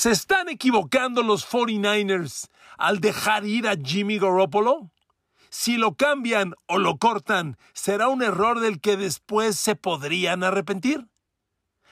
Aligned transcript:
¿Se 0.00 0.12
están 0.12 0.48
equivocando 0.48 1.22
los 1.22 1.46
49ers 1.46 2.48
al 2.78 3.00
dejar 3.00 3.44
ir 3.44 3.68
a 3.68 3.76
Jimmy 3.76 4.18
Garoppolo? 4.18 4.90
Si 5.50 5.76
lo 5.76 5.94
cambian 5.94 6.54
o 6.68 6.78
lo 6.78 6.96
cortan, 6.96 7.58
¿será 7.74 8.08
un 8.08 8.22
error 8.22 8.60
del 8.60 8.80
que 8.80 8.96
después 8.96 9.58
se 9.58 9.76
podrían 9.76 10.42
arrepentir? 10.42 11.06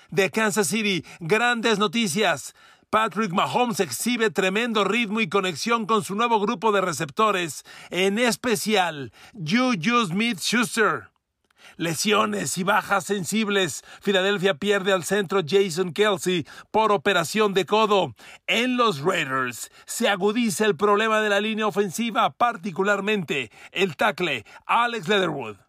De 0.09 0.31
Kansas 0.31 0.69
City, 0.69 1.05
grandes 1.21 1.79
noticias. 1.79 2.55
Patrick 2.89 3.33
Mahomes 3.33 3.79
exhibe 3.79 4.31
tremendo 4.31 4.85
ritmo 4.85 5.21
y 5.21 5.29
conexión 5.29 5.85
con 5.85 6.03
su 6.03 6.15
nuevo 6.15 6.41
grupo 6.41 6.73
de 6.73 6.81
receptores, 6.81 7.63
en 7.91 8.19
especial 8.19 9.13
Juju 9.35 10.07
Smith 10.07 10.39
Schuster. 10.39 11.11
Lesiones 11.79 12.59
y 12.59 12.65
bajas 12.65 13.05
sensibles. 13.05 13.85
Filadelfia 14.01 14.55
pierde 14.55 14.93
al 14.93 15.05
centro 15.05 15.43
Jason 15.47 15.93
Kelsey 15.93 16.45
por 16.73 16.91
operación 16.91 17.55
de 17.55 17.67
codo. 17.67 18.17
En 18.49 18.77
los 18.77 18.99
Raiders 18.99 19.71
se 19.87 20.09
agudiza 20.09 20.67
el 20.67 20.77
problema 20.77 21.21
de 21.21 21.29
la 21.29 21.41
línea 21.41 21.69
ofensiva, 21.69 22.31
particularmente 22.31 23.53
el 23.71 23.97
tackle 23.97 24.45
Alex 24.67 25.07
Leatherwood. 25.07 25.68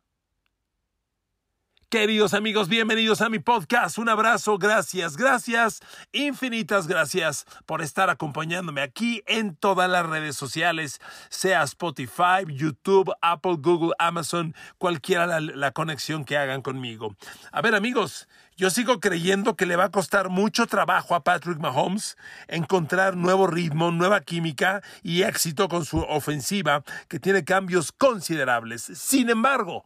Queridos 1.90 2.36
amigos, 2.36 2.70
bienvenidos 2.70 3.20
a 3.22 3.30
mi 3.30 3.40
podcast. 3.40 3.98
Un 3.98 4.10
abrazo, 4.10 4.60
gracias, 4.60 5.18
gracias, 5.18 5.80
infinitas 6.12 6.86
gracias 6.86 7.48
por 7.66 7.82
estar 7.82 8.12
acompañándome 8.12 8.82
aquí 8.82 9.24
en 9.26 9.56
todas 9.56 9.90
las 9.90 10.06
redes 10.06 10.36
sociales, 10.36 11.02
sea 11.30 11.64
Spotify, 11.64 12.46
YouTube, 12.48 13.12
Apple, 13.24 13.56
Google, 13.58 13.96
Amazon, 13.98 14.54
cualquiera 14.78 15.40
la, 15.40 15.72
conexión 15.72 16.26
que 16.26 16.38
hagan 16.38 16.62
conmigo. 16.62 17.16
A 17.52 17.64
ver 17.64 17.74
amigos, 17.74 18.28
yo 18.56 18.70
sigo 18.70 19.00
creyendo 19.00 19.56
que 19.56 19.66
le 19.66 19.76
va 19.76 19.86
a 19.86 19.92
costar 19.92 20.30
mucho 20.30 20.68
trabajo 20.68 21.16
a 21.16 21.24
Patrick 21.24 21.58
Mahomes 21.58 22.18
encontrar 22.48 23.18
nuevo 23.18 23.48
ritmo, 23.48 23.90
nueva 23.90 24.22
química 24.22 24.84
y 25.02 25.24
éxito 25.24 25.68
con 25.68 25.86
su 25.86 25.98
ofensiva 26.02 26.84
que 27.08 27.20
tiene 27.20 27.44
cambios 27.44 27.92
considerables. 27.92 28.84
Sin 28.84 29.32
embargo, 29.32 29.86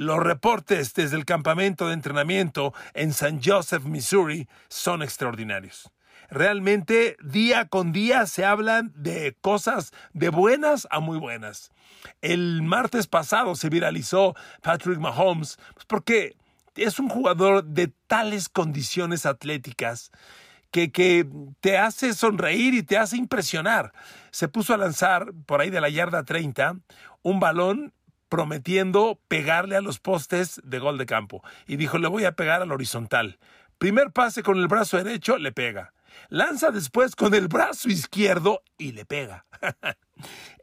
los 0.00 0.18
reportes 0.18 0.94
desde 0.94 1.18
el 1.18 1.26
campamento 1.26 1.86
de 1.86 1.92
entrenamiento 1.92 2.72
en 2.94 3.12
San 3.12 3.42
Joseph, 3.42 3.84
Missouri, 3.84 4.48
son 4.70 5.02
extraordinarios. 5.02 5.90
Realmente 6.30 7.18
día 7.22 7.68
con 7.68 7.92
día 7.92 8.24
se 8.24 8.46
hablan 8.46 8.94
de 8.96 9.36
cosas 9.42 9.92
de 10.14 10.30
buenas 10.30 10.88
a 10.90 11.00
muy 11.00 11.18
buenas. 11.18 11.70
El 12.22 12.62
martes 12.62 13.08
pasado 13.08 13.54
se 13.56 13.68
viralizó 13.68 14.34
Patrick 14.62 14.98
Mahomes 14.98 15.58
pues, 15.74 15.84
porque 15.84 16.34
es 16.76 16.98
un 16.98 17.10
jugador 17.10 17.62
de 17.62 17.92
tales 18.06 18.48
condiciones 18.48 19.26
atléticas 19.26 20.12
que, 20.70 20.90
que, 20.92 21.28
te 21.60 21.76
hace 21.76 22.14
sonreír 22.14 22.72
y 22.72 22.82
te 22.82 22.96
hace 22.96 23.18
impresionar. 23.18 23.92
Se 24.30 24.48
puso 24.48 24.72
a 24.72 24.78
lanzar 24.78 25.34
por 25.44 25.60
ahí 25.60 25.68
de 25.68 25.82
la 25.82 25.90
yarda 25.90 26.24
30 26.24 26.76
un 27.22 27.38
balón 27.38 27.92
prometiendo 28.30 29.20
pegarle 29.28 29.76
a 29.76 29.82
los 29.82 29.98
postes 29.98 30.62
de 30.64 30.78
gol 30.78 30.96
de 30.96 31.04
campo. 31.04 31.42
Y 31.66 31.76
dijo, 31.76 31.98
le 31.98 32.08
voy 32.08 32.24
a 32.24 32.32
pegar 32.32 32.62
al 32.62 32.72
horizontal. 32.72 33.38
Primer 33.76 34.12
pase 34.12 34.42
con 34.42 34.56
el 34.56 34.68
brazo 34.68 34.96
derecho, 34.96 35.36
le 35.36 35.52
pega. 35.52 35.92
Lanza 36.28 36.70
después 36.70 37.16
con 37.16 37.34
el 37.34 37.48
brazo 37.48 37.88
izquierdo 37.88 38.62
y 38.78 38.92
le 38.92 39.04
pega. 39.04 39.46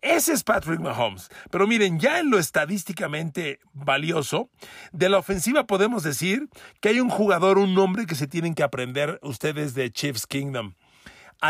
Ese 0.02 0.34
es 0.34 0.44
Patrick 0.44 0.80
Mahomes. 0.80 1.30
Pero 1.52 1.68
miren, 1.68 2.00
ya 2.00 2.20
en 2.20 2.30
lo 2.30 2.40
estadísticamente 2.40 3.60
valioso, 3.74 4.50
de 4.92 5.10
la 5.10 5.18
ofensiva 5.18 5.68
podemos 5.68 6.04
decir 6.04 6.50
que 6.80 6.90
hay 6.90 7.00
un 7.00 7.10
jugador, 7.10 7.58
un 7.58 7.74
nombre 7.74 8.06
que 8.06 8.16
se 8.16 8.28
tienen 8.28 8.56
que 8.56 8.64
aprender 8.64 9.20
ustedes 9.22 9.74
de 9.74 9.92
Chiefs 9.92 10.26
Kingdom. 10.26 10.76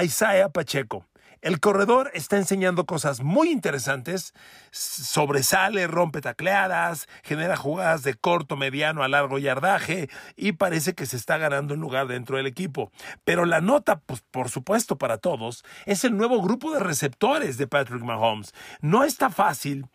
Isaiah 0.04 0.50
Pacheco. 0.50 1.06
El 1.48 1.62
corredor 1.62 2.12
está 2.14 2.36
enseñando 2.36 2.86
cosas 2.86 3.22
muy 3.22 3.52
interesantes, 3.52 4.34
sobresale, 4.72 5.88
rompe 5.88 6.20
tacleadas, 6.20 7.08
genera 7.23 7.55
jugadas 7.55 8.04
de 8.04 8.16
corto, 8.16 8.58
mediano 8.58 9.02
a 9.02 9.08
largo 9.08 9.38
yardaje 9.38 10.10
y 10.36 10.52
parece 10.52 10.94
que 10.94 11.05
se 11.05 11.16
está 11.16 11.38
ganando 11.38 11.76
un 11.76 11.80
lugar 11.80 12.08
dentro 12.08 12.36
del 12.36 12.48
equipo. 12.48 12.92
Pero 13.23 13.45
la 13.45 13.61
nota, 13.61 14.02
pues, 14.02 14.26
por 14.30 14.49
supuesto 14.49 14.98
para 14.98 15.20
todos, 15.20 15.64
es 15.86 16.04
el 16.04 16.17
nuevo 16.17 16.42
grupo 16.42 16.73
de 16.73 16.82
receptores 16.82 17.58
de 17.58 17.66
Patrick 17.66 18.04
Mahomes. 18.04 18.54
No 18.82 19.05
está 19.05 19.30
fácil 19.30 19.86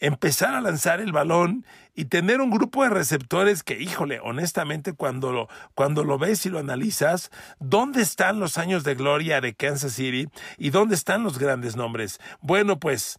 empezar 0.00 0.54
a 0.54 0.60
lanzar 0.60 1.00
el 1.00 1.12
balón 1.12 1.64
y 1.94 2.06
tener 2.06 2.40
un 2.40 2.50
grupo 2.50 2.84
de 2.84 2.90
receptores 2.90 3.62
que, 3.62 3.80
híjole, 3.80 4.20
honestamente, 4.20 4.92
cuando 4.92 5.32
lo, 5.32 5.48
cuando 5.74 6.04
lo 6.04 6.18
ves 6.18 6.46
y 6.46 6.50
lo 6.50 6.58
analizas, 6.58 7.30
¿dónde 7.58 8.02
están 8.02 8.38
los 8.38 8.58
años 8.58 8.84
de 8.84 8.94
gloria 8.94 9.40
de 9.40 9.54
Kansas 9.54 9.94
City 9.94 10.28
y 10.56 10.70
dónde 10.70 10.94
están 10.94 11.24
los 11.24 11.38
grandes 11.38 11.76
nombres? 11.76 12.20
Bueno, 12.40 12.78
pues 12.78 13.18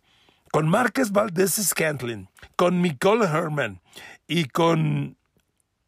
con 0.52 0.68
Marcus 0.70 1.12
Valdez 1.12 1.56
Scantlin, 1.56 2.30
con 2.56 2.82
Nicole 2.82 3.26
Herman 3.26 3.82
y 4.28 4.46
con 4.46 5.18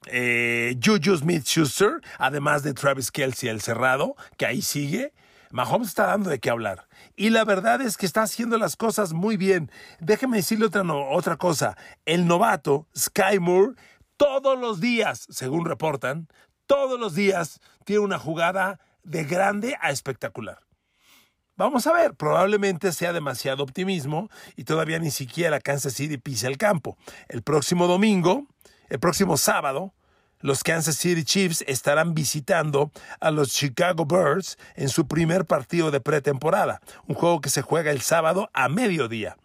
eh, 0.08 0.78
Juju 0.84 1.16
Smith 1.18 1.46
Schuster, 1.46 2.02
además 2.18 2.64
de 2.64 2.74
Travis 2.74 3.12
Kelsey, 3.12 3.50
el 3.50 3.62
cerrado, 3.62 4.16
que 4.38 4.46
ahí 4.46 4.62
sigue. 4.62 5.14
Mahomes 5.52 5.90
está 5.90 6.08
dando 6.08 6.30
de 6.30 6.40
qué 6.40 6.50
hablar. 6.50 6.88
Y 7.16 7.30
la 7.30 7.44
verdad 7.46 7.82
es 7.82 7.98
que 7.98 8.06
está 8.06 8.24
haciendo 8.24 8.58
las 8.58 8.76
cosas 8.76 9.14
muy 9.14 9.38
bien. 9.38 9.72
Déjeme 10.00 10.38
decirle 10.38 10.66
otra, 10.66 10.84
otra 10.84 11.38
cosa. 11.38 11.78
El 12.06 12.28
novato, 12.28 12.88
Sky 12.98 13.40
Moore, 13.40 13.76
todos 14.18 14.60
los 14.60 14.80
días, 14.80 15.28
según 15.30 15.66
reportan, 15.66 16.28
todos 16.68 17.00
los 17.00 17.16
días 17.16 17.60
tiene 17.86 18.02
una 18.02 18.20
jugada 18.20 18.80
de 19.04 19.24
grande 19.26 19.78
a 19.82 19.92
espectacular. 19.92 20.60
Vamos 21.58 21.86
a 21.86 21.94
ver, 21.94 22.16
probablemente 22.16 22.92
sea 22.92 23.14
demasiado 23.14 23.64
optimismo 23.64 24.30
y 24.56 24.64
todavía 24.64 25.00
ni 25.00 25.12
siquiera 25.12 25.60
Kansas 25.60 25.94
City 25.94 26.18
pise 26.18 26.48
el 26.48 26.58
campo. 26.58 26.98
El 27.28 27.44
próximo 27.44 27.88
domingo, 27.88 28.48
el 28.90 29.00
próximo 29.00 29.38
sábado, 29.38 29.94
los 30.42 30.64
Kansas 30.64 30.96
City 30.96 31.24
Chiefs 31.24 31.64
estarán 31.68 32.14
visitando 32.14 32.92
a 33.20 33.32
los 33.32 33.50
Chicago 33.50 34.06
Bears 34.06 34.58
en 34.76 34.90
su 34.90 35.08
primer 35.08 35.46
partido 35.46 35.92
de 35.92 36.02
pretemporada, 36.02 36.82
un 37.08 37.16
juego 37.16 37.42
que 37.42 37.50
se 37.50 37.62
juega 37.62 37.92
el 37.92 38.02
sábado 38.02 38.50
a 38.54 38.70
mediodía. 38.70 39.38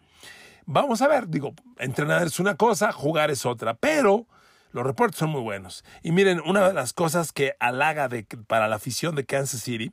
Vamos 0.65 1.01
a 1.01 1.07
ver, 1.07 1.29
digo, 1.29 1.53
entrenar 1.77 2.27
es 2.27 2.39
una 2.39 2.55
cosa, 2.55 2.91
jugar 2.91 3.31
es 3.31 3.45
otra, 3.45 3.73
pero 3.75 4.27
los 4.71 4.85
reportes 4.85 5.17
son 5.17 5.29
muy 5.29 5.41
buenos. 5.41 5.85
Y 6.03 6.11
miren, 6.11 6.41
una 6.45 6.67
de 6.67 6.73
las 6.73 6.91
cosas 6.91 7.31
que 7.31 7.53
halaga 7.59 8.09
para 8.47 8.67
la 8.67 8.75
afición 8.75 9.15
de 9.15 9.25
Kansas 9.25 9.61
City 9.61 9.91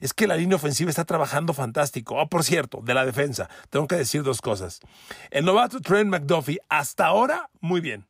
es 0.00 0.14
que 0.14 0.28
la 0.28 0.36
línea 0.36 0.56
ofensiva 0.56 0.90
está 0.90 1.04
trabajando 1.04 1.52
fantástico. 1.52 2.16
Oh, 2.16 2.28
por 2.28 2.44
cierto, 2.44 2.80
de 2.82 2.94
la 2.94 3.04
defensa, 3.04 3.50
tengo 3.68 3.88
que 3.88 3.96
decir 3.96 4.22
dos 4.22 4.40
cosas. 4.40 4.80
El 5.30 5.44
novato 5.44 5.80
Trent 5.80 6.08
McDuffie, 6.08 6.60
hasta 6.68 7.06
ahora, 7.06 7.50
muy 7.60 7.80
bien 7.80 8.06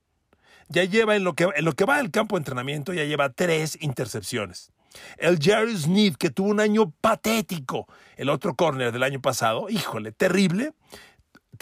ya 0.72 0.84
lleva 0.84 1.16
en 1.16 1.24
lo 1.24 1.34
que, 1.34 1.48
en 1.54 1.64
lo 1.64 1.72
que 1.72 1.84
va 1.84 1.98
del 1.98 2.10
campo 2.10 2.36
de 2.36 2.40
entrenamiento, 2.40 2.92
ya 2.92 3.04
lleva 3.04 3.30
tres 3.30 3.78
intercepciones. 3.80 4.72
El 5.16 5.38
Jerry 5.38 5.76
Sneed, 5.76 6.16
que 6.16 6.30
tuvo 6.30 6.48
un 6.48 6.60
año 6.60 6.90
patético, 7.00 7.86
el 8.16 8.28
otro 8.28 8.54
corner 8.54 8.92
del 8.92 9.02
año 9.02 9.20
pasado, 9.20 9.68
híjole, 9.70 10.12
terrible, 10.12 10.72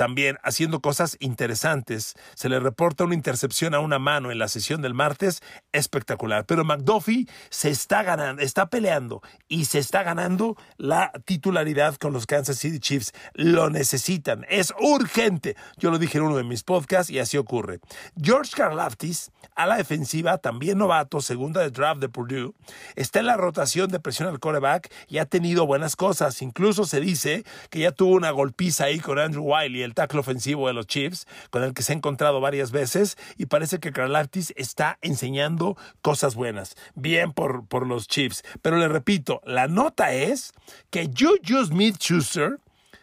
también 0.01 0.39
haciendo 0.43 0.81
cosas 0.81 1.19
interesantes. 1.21 2.15
Se 2.35 2.49
le 2.49 2.59
reporta 2.59 3.05
una 3.05 3.15
intercepción 3.15 3.75
a 3.75 3.81
una 3.81 3.99
mano 3.99 4.33
en 4.33 4.39
la 4.39 4.49
sesión 4.49 4.81
del 4.81 4.95
martes, 4.95 5.43
espectacular. 5.73 6.47
Pero 6.47 6.65
McDuffie 6.65 7.29
se 7.51 7.69
está 7.69 8.03
ganando, 8.03 8.41
está 8.41 8.71
peleando 8.71 9.21
y 9.47 9.67
se 9.67 9.79
está 9.79 10.03
ganando 10.03 10.57
la 10.79 11.13
titularidad 11.27 11.97
con 11.97 12.15
los 12.15 12.25
Kansas 12.25 12.57
City 12.57 12.81
Chiefs. 12.81 13.13
Lo 13.35 13.69
necesitan, 13.69 14.47
es 14.49 14.73
urgente. 14.81 15.55
Yo 15.77 15.91
lo 15.91 15.99
dije 15.99 16.17
en 16.17 16.25
uno 16.25 16.39
de 16.39 16.45
mis 16.45 16.63
podcasts 16.63 17.11
y 17.11 17.19
así 17.19 17.37
ocurre. 17.37 17.81
George 18.19 18.53
Karlaftis, 18.57 19.33
a 19.55 19.67
la 19.67 19.77
defensiva, 19.77 20.39
también 20.39 20.79
novato, 20.79 21.21
segunda 21.21 21.61
de 21.61 21.69
draft 21.69 22.01
de 22.01 22.09
Purdue, 22.09 22.55
está 22.97 23.19
en 23.19 23.27
la 23.27 23.37
rotación 23.37 23.91
de 23.91 24.01
presión 24.01 24.31
al 24.31 24.41
coreback 24.41 24.91
y 25.09 25.19
ha 25.19 25.27
tenido 25.27 25.67
buenas 25.67 25.95
cosas. 25.95 26.41
Incluso 26.41 26.87
se 26.87 27.01
dice 27.01 27.45
que 27.69 27.81
ya 27.81 27.93
tuvo 27.93 28.15
una 28.15 28.31
golpiza 28.31 28.85
ahí 28.85 28.99
con 28.99 29.19
Andrew 29.19 29.45
Wiley 29.45 29.90
el 29.97 30.19
ofensivo 30.19 30.67
de 30.67 30.75
los 30.75 30.87
Chiefs, 30.87 31.27
con 31.51 31.63
el 31.63 31.75
que 31.75 31.83
se 31.83 31.93
ha 31.93 31.97
encontrado 31.97 32.41
varias 32.41 32.71
veces, 32.71 33.17
y 33.37 33.47
parece 33.47 33.79
que 33.79 33.93
Karlaftis 33.93 34.53
está 34.57 34.99
enseñando 35.03 35.77
cosas 36.03 36.35
buenas. 36.35 36.77
Bien 36.95 37.33
por, 37.33 37.67
por 37.67 37.87
los 37.87 38.09
Chiefs. 38.09 38.43
Pero 38.63 38.77
le 38.77 38.89
repito, 38.89 39.41
la 39.45 39.69
nota 39.69 40.13
es 40.13 40.53
que 40.91 41.09
Juju 41.17 41.67
Smith-Schuster 41.67 42.59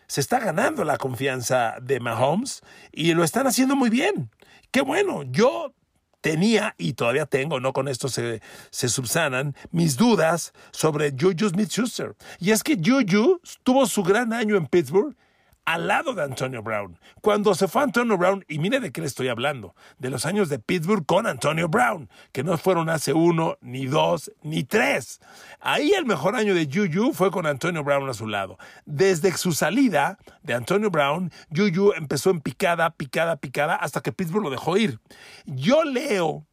se 0.07 0.21
está 0.21 0.39
ganando 0.39 0.83
la 0.83 0.97
confianza 0.97 1.75
de 1.81 1.99
Mahomes 1.99 2.61
y 2.91 3.13
lo 3.13 3.23
están 3.23 3.45
haciendo 3.47 3.75
muy 3.75 3.89
bien. 3.89 4.31
Qué 4.71 4.81
bueno, 4.81 5.23
yo 5.23 5.73
tenía 6.21 6.75
y 6.77 6.93
todavía 6.93 7.25
tengo, 7.25 7.59
no 7.59 7.73
con 7.73 7.87
esto 7.87 8.09
se, 8.09 8.41
se 8.69 8.89
subsanan, 8.89 9.55
mis 9.71 9.97
dudas 9.97 10.53
sobre 10.71 11.11
Juju 11.11 11.49
Smith-Schuster. 11.49 12.15
Y 12.39 12.51
es 12.51 12.63
que 12.63 12.75
Juju 12.75 13.39
tuvo 13.63 13.85
su 13.85 14.03
gran 14.03 14.33
año 14.33 14.55
en 14.55 14.67
Pittsburgh 14.67 15.15
al 15.67 15.85
lado 15.85 16.13
de 16.13 16.23
Antonio 16.23 16.63
Brown. 16.63 16.97
Cuando 17.19 17.53
se 17.53 17.67
fue 17.67 17.83
Antonio 17.83 18.17
Brown, 18.17 18.45
y 18.47 18.57
mire 18.57 18.79
de 18.79 18.93
qué 18.93 19.01
le 19.01 19.07
estoy 19.07 19.27
hablando, 19.27 19.75
de 19.99 20.09
los 20.09 20.25
años 20.25 20.47
de 20.47 20.59
Pittsburgh 20.59 21.05
con 21.05 21.27
Antonio 21.27 21.67
Brown, 21.67 22.09
que 22.31 22.41
no 22.41 22.57
fueron 22.57 22.89
hace 22.89 23.11
uno, 23.11 23.57
ni 23.59 23.85
dos, 23.85 24.31
ni 24.43 24.63
tres. 24.63 25.19
Ahí 25.59 25.91
el 25.91 26.05
mejor 26.05 26.37
año 26.37 26.55
de 26.55 26.69
Juju 26.73 27.11
fue 27.11 27.31
con 27.31 27.45
Antonio 27.45 27.83
Brown 27.83 28.09
a 28.09 28.13
su 28.13 28.27
lado. 28.27 28.57
Desde 28.85 29.33
su 29.33 29.51
salida 29.51 30.17
de 30.41 30.53
Antonio 30.53 30.89
Brown, 30.89 31.33
Juju 31.53 31.91
empezó 31.97 32.29
en 32.29 32.39
picada, 32.39 32.89
picada, 32.91 33.35
picada, 33.35 33.75
hasta 33.75 33.99
que 33.99 34.13
Pittsburgh 34.13 34.45
lo 34.45 34.49
dejó 34.49 34.77
ir. 34.77 35.01
Yo 35.45 35.83
leo 35.83 36.46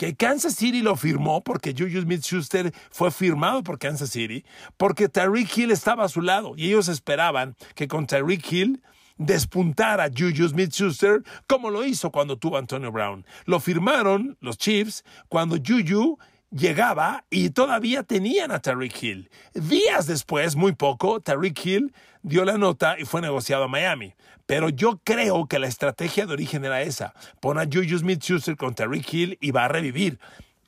que 0.00 0.16
Kansas 0.16 0.54
City 0.54 0.80
lo 0.80 0.96
firmó 0.96 1.42
porque 1.42 1.74
Juju 1.76 2.00
Smith-Schuster 2.00 2.72
fue 2.90 3.10
firmado 3.10 3.62
por 3.62 3.78
Kansas 3.78 4.08
City, 4.08 4.46
porque 4.78 5.10
Tyreek 5.10 5.54
Hill 5.58 5.70
estaba 5.70 6.04
a 6.04 6.08
su 6.08 6.22
lado 6.22 6.54
y 6.56 6.68
ellos 6.68 6.88
esperaban 6.88 7.54
que 7.74 7.86
con 7.86 8.06
Tyreek 8.06 8.50
Hill 8.50 8.82
despuntara 9.18 10.08
Juju 10.08 10.48
Smith-Schuster 10.48 11.22
como 11.46 11.68
lo 11.68 11.84
hizo 11.84 12.10
cuando 12.10 12.38
tuvo 12.38 12.56
Antonio 12.56 12.90
Brown. 12.90 13.26
Lo 13.44 13.60
firmaron 13.60 14.38
los 14.40 14.56
Chiefs 14.56 15.04
cuando 15.28 15.58
Juju 15.58 16.16
llegaba 16.50 17.24
y 17.30 17.50
todavía 17.50 18.02
tenían 18.02 18.50
a 18.50 18.60
Tyreek 18.60 19.02
Hill. 19.02 19.30
Días 19.54 20.06
después, 20.06 20.56
muy 20.56 20.72
poco, 20.72 21.20
Tyreek 21.20 21.64
Hill 21.64 21.94
dio 22.22 22.44
la 22.44 22.58
nota 22.58 22.98
y 22.98 23.04
fue 23.04 23.20
negociado 23.20 23.64
a 23.64 23.68
Miami. 23.68 24.14
Pero 24.46 24.68
yo 24.68 25.00
creo 25.04 25.46
que 25.46 25.60
la 25.60 25.68
estrategia 25.68 26.26
de 26.26 26.32
origen 26.32 26.64
era 26.64 26.82
esa. 26.82 27.14
Pon 27.40 27.58
a 27.58 27.64
Juju 27.64 27.98
Smith-Schuster 27.98 28.56
con 28.56 28.74
Tyreek 28.74 29.12
Hill 29.12 29.38
y 29.40 29.52
va 29.52 29.66
a 29.66 29.68
revivir. 29.68 30.18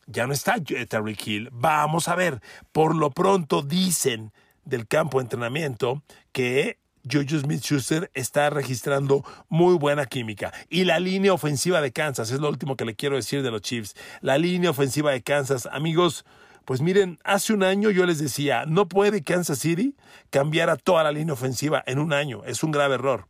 Ya 0.06 0.26
no 0.26 0.32
está 0.32 0.56
Tyreek 0.62 1.26
Hill. 1.26 1.49
Vamos 1.52 2.06
a 2.06 2.14
ver. 2.14 2.40
Por 2.70 2.94
lo 2.94 3.11
pronto 3.11 3.62
dicen 3.62 4.32
del 4.64 4.87
campo 4.87 5.19
de 5.19 5.25
entrenamiento 5.25 6.02
que 6.31 6.79
Juju 7.11 7.41
Smith-Schuster 7.41 8.11
está 8.15 8.51
registrando 8.51 9.25
muy 9.49 9.75
buena 9.75 10.07
química. 10.07 10.53
Y 10.69 10.85
la 10.85 11.01
línea 11.01 11.33
ofensiva 11.33 11.81
de 11.81 11.93
Kansas, 11.93 12.31
es 12.31 12.41
lo 12.41 12.49
último 12.49 12.77
que 12.77 12.85
le 12.85 12.95
quiero 12.95 13.17
decir 13.17 13.43
de 13.43 13.51
los 13.51 13.63
Chiefs. 13.63 13.95
La 14.21 14.39
línea 14.39 14.71
ofensiva 14.71 15.11
de 15.11 15.23
Kansas, 15.23 15.69
amigos, 15.71 16.25
pues 16.65 16.81
miren, 16.81 17.19
hace 17.25 17.53
un 17.53 17.63
año 17.63 17.91
yo 17.91 18.07
les 18.07 18.19
decía, 18.19 18.65
no 18.67 18.89
puede 18.89 19.23
Kansas 19.23 19.59
City 19.59 19.97
cambiar 20.31 20.71
a 20.71 20.77
toda 20.77 21.03
la 21.03 21.13
línea 21.13 21.35
ofensiva 21.35 21.83
en 21.87 21.99
un 21.99 22.13
año. 22.13 22.43
Es 22.45 22.63
un 22.63 22.71
grave 22.71 22.95
error. 22.95 23.27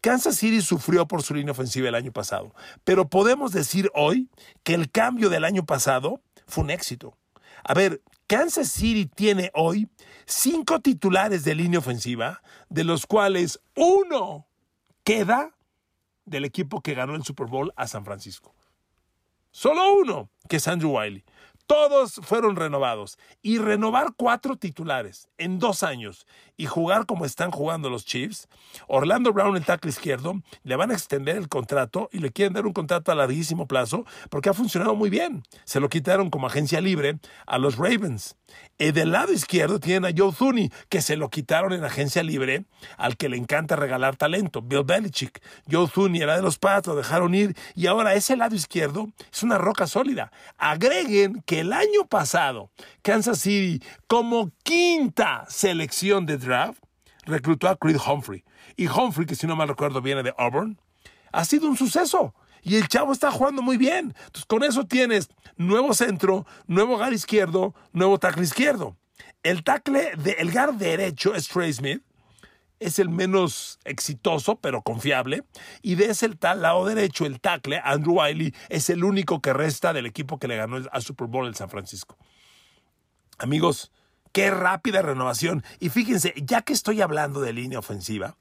Kansas 0.00 0.36
City 0.36 0.60
sufrió 0.60 1.08
por 1.08 1.22
su 1.22 1.34
línea 1.34 1.52
ofensiva 1.52 1.88
el 1.88 1.94
año 1.94 2.12
pasado, 2.12 2.54
pero 2.84 3.08
podemos 3.08 3.52
decir 3.52 3.90
hoy 3.94 4.28
que 4.62 4.74
el 4.74 4.90
cambio 4.90 5.30
del 5.30 5.44
año 5.44 5.64
pasado 5.64 6.20
fue 6.46 6.64
un 6.64 6.70
éxito. 6.70 7.16
A 7.64 7.74
ver, 7.74 8.00
Kansas 8.26 8.68
City 8.68 9.06
tiene 9.06 9.50
hoy 9.54 9.88
cinco 10.24 10.80
titulares 10.80 11.44
de 11.44 11.54
línea 11.54 11.78
ofensiva, 11.78 12.42
de 12.68 12.84
los 12.84 13.06
cuales 13.06 13.60
uno 13.76 14.46
queda 15.04 15.56
del 16.24 16.44
equipo 16.44 16.80
que 16.80 16.94
ganó 16.94 17.14
el 17.14 17.24
Super 17.24 17.46
Bowl 17.46 17.72
a 17.76 17.86
San 17.86 18.04
Francisco. 18.04 18.54
Solo 19.52 19.94
uno, 19.94 20.28
que 20.48 20.56
es 20.56 20.68
Andrew 20.68 20.98
Wiley. 20.98 21.24
Todos 21.66 22.20
fueron 22.22 22.56
renovados. 22.56 23.18
Y 23.42 23.58
renovar 23.58 24.14
cuatro 24.16 24.56
titulares 24.56 25.28
en 25.38 25.58
dos 25.58 25.82
años 25.82 26.26
y 26.56 26.66
jugar 26.66 27.06
como 27.06 27.24
están 27.24 27.50
jugando 27.50 27.90
los 27.90 28.04
Chiefs, 28.04 28.48
Orlando 28.86 29.32
Brown, 29.32 29.56
el 29.56 29.64
tackle 29.64 29.90
izquierdo, 29.90 30.40
le 30.62 30.76
van 30.76 30.90
a 30.90 30.94
extender 30.94 31.36
el 31.36 31.48
contrato 31.48 32.08
y 32.12 32.18
le 32.18 32.30
quieren 32.30 32.54
dar 32.54 32.66
un 32.66 32.72
contrato 32.72 33.12
a 33.12 33.14
larguísimo 33.14 33.66
plazo 33.66 34.06
porque 34.30 34.48
ha 34.48 34.54
funcionado 34.54 34.94
muy 34.94 35.10
bien. 35.10 35.42
Se 35.64 35.80
lo 35.80 35.88
quitaron 35.88 36.30
como 36.30 36.46
agencia 36.46 36.80
libre 36.80 37.18
a 37.46 37.58
los 37.58 37.76
Ravens. 37.76 38.36
Y 38.78 38.92
del 38.92 39.12
lado 39.12 39.32
izquierdo 39.32 39.80
tienen 39.80 40.04
a 40.04 40.14
Joe 40.16 40.32
Thuney, 40.32 40.70
que 40.88 41.02
se 41.02 41.16
lo 41.16 41.30
quitaron 41.30 41.72
en 41.72 41.84
agencia 41.84 42.22
libre 42.22 42.64
al 42.96 43.16
que 43.16 43.28
le 43.28 43.36
encanta 43.36 43.74
regalar 43.74 44.16
talento, 44.16 44.62
Bill 44.62 44.84
Belichick. 44.84 45.42
Joe 45.70 45.88
Thuney 45.88 46.22
era 46.22 46.36
de 46.36 46.42
los 46.42 46.58
Pats, 46.58 46.86
lo 46.86 46.94
dejaron 46.94 47.34
ir 47.34 47.56
y 47.74 47.86
ahora 47.86 48.14
ese 48.14 48.36
lado 48.36 48.54
izquierdo 48.54 49.08
es 49.32 49.42
una 49.42 49.58
roca 49.58 49.86
sólida. 49.86 50.30
Agreguen 50.58 51.42
que 51.46 51.55
el 51.56 51.72
año 51.72 52.06
pasado 52.08 52.70
Kansas 53.02 53.38
City, 53.40 53.84
como 54.06 54.52
quinta 54.62 55.44
selección 55.48 56.26
de 56.26 56.38
draft, 56.38 56.82
reclutó 57.24 57.68
a 57.68 57.76
Creed 57.76 57.98
Humphrey. 58.06 58.44
Y 58.76 58.86
Humphrey, 58.88 59.26
que 59.26 59.34
si 59.34 59.46
no 59.46 59.56
mal 59.56 59.68
recuerdo 59.68 60.00
viene 60.00 60.22
de 60.22 60.34
Auburn, 60.38 60.80
ha 61.32 61.44
sido 61.44 61.68
un 61.68 61.76
suceso. 61.76 62.34
Y 62.62 62.76
el 62.76 62.88
chavo 62.88 63.12
está 63.12 63.30
jugando 63.30 63.62
muy 63.62 63.76
bien. 63.76 64.14
Entonces, 64.26 64.44
con 64.46 64.64
eso 64.64 64.86
tienes 64.86 65.28
nuevo 65.56 65.94
centro, 65.94 66.46
nuevo 66.66 66.96
gar 66.96 67.12
izquierdo, 67.12 67.74
nuevo 67.92 68.18
tackle 68.18 68.42
izquierdo. 68.42 68.96
El 69.42 69.62
tackle, 69.62 70.16
de, 70.16 70.32
el 70.38 70.50
guard 70.50 70.74
derecho 70.74 71.34
es 71.34 71.48
Trey 71.48 71.72
Smith. 71.72 72.02
Es 72.78 72.98
el 72.98 73.08
menos 73.08 73.78
exitoso, 73.84 74.56
pero 74.56 74.82
confiable. 74.82 75.44
Y 75.82 75.94
de 75.94 76.06
ese 76.06 76.28
tal 76.30 76.62
lado 76.62 76.84
derecho, 76.84 77.24
el 77.24 77.40
tackle, 77.40 77.80
Andrew 77.82 78.20
Wiley, 78.20 78.54
es 78.68 78.90
el 78.90 79.04
único 79.04 79.40
que 79.40 79.52
resta 79.52 79.92
del 79.92 80.06
equipo 80.06 80.38
que 80.38 80.48
le 80.48 80.56
ganó 80.56 80.76
al 80.90 81.02
Super 81.02 81.26
Bowl 81.26 81.46
el 81.46 81.54
San 81.54 81.70
Francisco. 81.70 82.18
Amigos, 83.38 83.92
qué 84.32 84.50
rápida 84.50 85.02
renovación. 85.02 85.64
Y 85.80 85.88
fíjense, 85.88 86.34
ya 86.36 86.62
que 86.62 86.72
estoy 86.72 87.00
hablando 87.00 87.40
de 87.40 87.52
línea 87.52 87.78
ofensiva, 87.78 88.36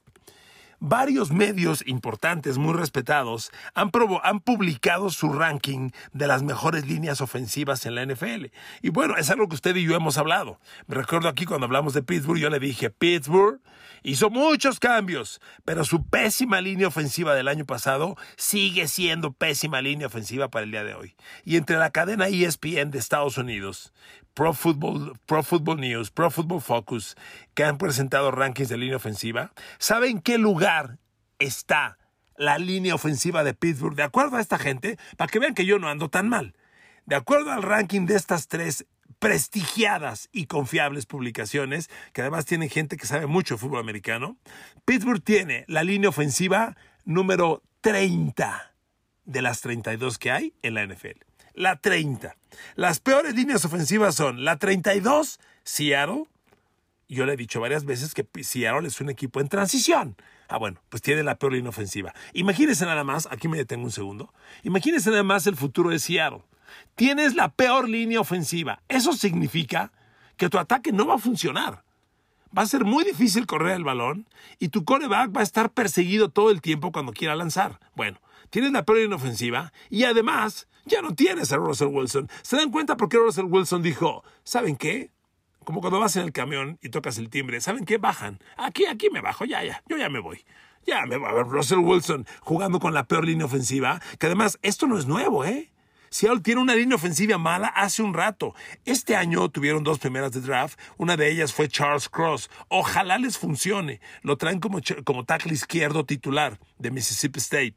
Varios 0.88 1.32
medios 1.32 1.84
importantes, 1.88 2.60
muy 2.60 2.76
respetados, 2.76 3.52
han, 3.74 3.90
han, 4.22 4.40
publicado 4.40 5.10
su 5.10 5.34
ranking 5.34 5.90
de 6.14 6.28
las 6.28 6.44
mejores 6.44 6.86
líneas 6.86 7.22
ofensivas 7.22 7.88
en 7.88 7.96
la 7.96 8.06
NFL. 8.06 8.52
Y 8.84 8.90
bueno, 8.90 9.18
es 9.18 9.32
algo 9.32 9.50
que 9.50 9.56
usted 9.56 9.76
y 9.78 9.84
yo 9.84 9.96
hemos 9.96 10.20
hablado. 10.20 10.60
Me 10.86 10.94
recuerdo 10.94 11.28
aquí 11.28 11.46
cuando 11.46 11.66
hablamos 11.66 11.96
de 11.96 12.04
Pittsburgh, 12.04 12.38
yo 12.38 12.52
le 12.52 12.60
dije, 12.60 12.92
Pittsburgh 12.92 13.60
hizo 14.04 14.30
muchos 14.30 14.80
cambios, 14.80 15.42
pero 15.64 15.86
su 15.86 16.08
pésima 16.08 16.62
línea 16.62 16.88
ofensiva 16.88 17.34
del 17.34 17.48
año 17.48 17.66
pasado 17.66 18.16
sigue 18.38 18.88
siendo 18.88 19.32
pésima 19.34 19.82
línea 19.82 20.06
ofensiva 20.06 20.50
para 20.50 20.66
el 20.66 20.72
día 20.72 20.84
de 20.84 20.94
hoy. 20.94 21.16
Y 21.46 21.56
entre 21.58 21.78
la 21.78 21.90
cadena 21.90 22.28
ESPN 22.28 22.92
de 22.92 23.00
Estados 23.00 23.40
Unidos, 23.40 23.92
Pro 24.36 24.54
Football, 24.54 25.18
Pro 25.26 25.44
Football 25.44 25.80
News, 25.80 26.12
Pro 26.12 26.30
Football 26.30 26.60
Focus, 26.60 27.16
que 27.54 27.64
han 27.64 27.78
presentado 27.78 28.32
rankings 28.32 28.68
de 28.68 28.78
línea 28.78 28.98
ofensiva, 28.98 29.54
¿sabe 29.78 30.10
en 30.10 30.20
qué 30.20 30.38
lugar 30.38 31.00
está 31.40 31.98
la 32.36 32.58
línea 32.58 32.94
ofensiva 32.96 33.46
de 33.46 33.54
Pittsburgh? 33.54 33.96
De 33.96 34.04
acuerdo 34.04 34.36
a 34.36 34.42
esta 34.42 34.60
gente, 34.60 35.00
para 35.16 35.32
que 35.32 35.40
vean 35.40 35.56
que 35.56 35.66
yo 35.66 35.80
no 35.80 35.88
ando 35.88 36.10
tan 36.10 36.28
mal. 36.28 36.54
De 37.06 37.16
acuerdo 37.16 37.54
al 37.54 37.64
ranking 37.64 38.06
de 38.08 38.16
estas 38.16 38.50
tres 38.50 38.86
prestigiadas 39.20 40.28
y 40.34 40.48
confiables 40.48 41.06
publicaciones, 41.06 41.90
que 42.12 42.20
además 42.20 42.44
tienen 42.46 42.70
gente 42.70 42.98
que 42.98 43.08
sabe 43.08 43.28
mucho 43.28 43.54
de 43.54 43.60
fútbol 43.60 43.80
americano, 43.80 44.36
Pittsburgh 44.84 45.24
tiene 45.24 45.64
la 45.70 45.86
línea 45.86 46.10
ofensiva 46.10 46.76
número 47.06 47.64
30 47.80 48.76
de 49.24 49.42
las 49.42 49.62
32 49.62 50.18
que 50.18 50.32
hay 50.32 50.54
en 50.62 50.74
la 50.74 50.86
NFL 50.86 51.35
la 51.56 51.78
30. 51.78 52.36
Las 52.76 53.00
peores 53.00 53.36
líneas 53.36 53.66
ofensivas 53.66 54.16
son 54.16 54.46
la 54.46 54.58
32, 54.58 55.40
Seattle. 55.64 56.26
Yo 57.08 57.26
le 57.26 57.34
he 57.34 57.38
dicho 57.38 57.60
varias 57.60 57.86
veces 57.86 58.14
que 58.14 58.28
Seattle 58.44 58.88
es 58.88 59.00
un 59.02 59.10
equipo 59.10 59.40
en 59.40 59.48
transición. 59.48 60.16
Ah, 60.48 60.58
bueno, 60.58 60.80
pues 60.90 61.02
tiene 61.02 61.24
la 61.24 61.36
peor 61.36 61.54
línea 61.54 61.70
ofensiva. 61.70 62.14
Imagínense 62.34 62.86
nada 62.86 63.04
más, 63.04 63.28
aquí 63.32 63.48
me 63.48 63.58
detengo 63.58 63.86
un 63.86 63.92
segundo. 63.92 64.34
Imagínense 64.64 65.10
nada 65.10 65.24
más 65.24 65.48
el 65.48 65.56
futuro 65.56 65.90
de 65.90 66.00
Seattle. 66.00 66.44
Tienes 66.96 67.36
la 67.36 67.50
peor 67.50 67.90
línea 67.90 68.20
ofensiva. 68.20 68.82
Eso 68.88 69.14
significa 69.14 69.92
que 70.38 70.50
tu 70.50 70.58
ataque 70.58 70.92
no 70.92 71.08
va 71.08 71.16
a 71.16 71.20
funcionar. 71.20 71.84
Va 72.58 72.62
a 72.62 72.68
ser 72.68 72.86
muy 72.86 73.04
difícil 73.04 73.46
correr 73.48 73.76
el 73.76 73.84
balón 73.84 74.28
y 74.60 74.70
tu 74.70 74.86
coreback 74.86 75.36
va 75.36 75.42
a 75.42 75.44
estar 75.44 75.72
perseguido 75.72 76.30
todo 76.30 76.52
el 76.52 76.62
tiempo 76.62 76.92
cuando 76.92 77.12
quiera 77.12 77.36
lanzar. 77.36 77.80
Bueno, 77.96 78.20
tienes 78.50 78.72
la 78.72 78.84
peor 78.84 79.00
línea 79.00 79.18
ofensiva 79.18 79.74
y 79.90 80.04
además 80.04 80.68
ya 80.86 81.02
no 81.02 81.16
tienes 81.16 81.52
a 81.52 81.58
Russell 81.58 81.88
Wilson. 81.88 82.30
¿Se 82.42 82.58
dan 82.58 82.72
cuenta 82.72 82.98
por 82.98 83.10
qué 83.10 83.18
Russell 83.18 83.46
Wilson 83.46 83.82
dijo, 83.82 84.24
¿saben 84.44 84.76
qué? 84.76 85.12
Como 85.64 85.82
cuando 85.82 86.00
vas 86.00 86.16
en 86.16 86.24
el 86.24 86.32
camión 86.32 86.78
y 86.82 86.90
tocas 86.90 87.18
el 87.18 87.30
timbre, 87.30 87.60
¿saben 87.60 87.86
qué? 87.86 87.98
Bajan. 87.98 88.40
Aquí, 88.58 88.86
aquí 88.86 89.10
me 89.10 89.22
bajo, 89.22 89.46
ya, 89.46 89.64
ya, 89.64 89.84
yo 89.88 89.98
ya 89.98 90.10
me 90.10 90.20
voy. 90.20 90.46
Ya 90.86 91.06
me 91.08 91.18
voy 91.18 91.28
a 91.28 91.34
ver 91.34 91.48
Russell 91.48 91.80
Wilson 91.80 92.28
jugando 92.42 92.80
con 92.80 92.94
la 92.94 93.06
peor 93.06 93.26
línea 93.26 93.48
ofensiva, 93.48 94.00
que 94.20 94.28
además 94.28 94.60
esto 94.62 94.86
no 94.86 95.00
es 95.00 95.08
nuevo, 95.08 95.44
¿eh? 95.44 95.72
Seattle 96.10 96.42
tiene 96.42 96.62
una 96.62 96.76
línea 96.76 96.96
ofensiva 96.96 97.38
mala 97.38 97.68
hace 97.68 98.02
un 98.02 98.14
rato. 98.14 98.56
Este 98.86 99.16
año 99.16 99.50
tuvieron 99.50 99.84
dos 99.84 100.00
primeras 100.00 100.32
de 100.32 100.42
draft. 100.42 100.80
Una 100.98 101.18
de 101.18 101.30
ellas 101.30 101.54
fue 101.54 101.68
Charles 101.68 102.10
Cross. 102.10 102.50
Ojalá 102.68 103.18
les 103.18 103.38
funcione. 103.38 104.00
Lo 104.22 104.38
traen 104.38 104.60
como, 104.60 104.80
como 105.04 105.26
tackle 105.26 105.54
izquierdo 105.54 106.06
titular 106.06 106.60
de 106.78 106.92
Mississippi 106.92 107.40
State. 107.40 107.76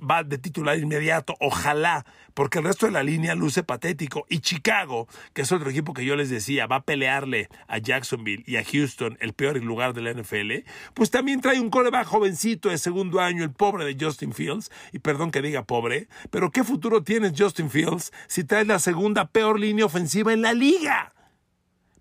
Va 0.00 0.22
de 0.22 0.38
titular 0.38 0.78
inmediato. 0.78 1.36
Ojalá 1.40 2.04
porque 2.34 2.58
el 2.58 2.64
resto 2.64 2.86
de 2.86 2.92
la 2.92 3.02
línea 3.02 3.34
luce 3.34 3.62
patético. 3.62 4.26
Y 4.28 4.40
Chicago, 4.40 5.08
que 5.34 5.42
es 5.42 5.52
otro 5.52 5.70
equipo 5.70 5.92
que 5.92 6.04
yo 6.04 6.16
les 6.16 6.30
decía, 6.30 6.66
va 6.66 6.76
a 6.76 6.84
pelearle 6.84 7.48
a 7.68 7.78
Jacksonville 7.78 8.44
y 8.46 8.56
a 8.56 8.64
Houston, 8.64 9.18
el 9.20 9.32
peor 9.32 9.62
lugar 9.62 9.92
de 9.92 10.02
la 10.02 10.12
NFL, 10.12 10.68
pues 10.94 11.10
también 11.10 11.40
trae 11.40 11.60
un 11.60 11.70
coreback 11.70 12.06
jovencito 12.06 12.68
de 12.68 12.78
segundo 12.78 13.20
año, 13.20 13.44
el 13.44 13.52
pobre 13.52 13.84
de 13.84 14.02
Justin 14.02 14.32
Fields. 14.32 14.70
Y 14.92 14.98
perdón 15.00 15.30
que 15.30 15.42
diga 15.42 15.64
pobre, 15.64 16.08
pero 16.30 16.50
¿qué 16.50 16.64
futuro 16.64 17.02
tienes 17.02 17.32
Justin 17.36 17.61
Fields 17.70 18.12
si 18.26 18.44
traes 18.44 18.66
la 18.66 18.78
segunda 18.78 19.26
peor 19.26 19.58
línea 19.58 19.84
ofensiva 19.84 20.32
en 20.32 20.42
la 20.42 20.52
liga? 20.52 21.12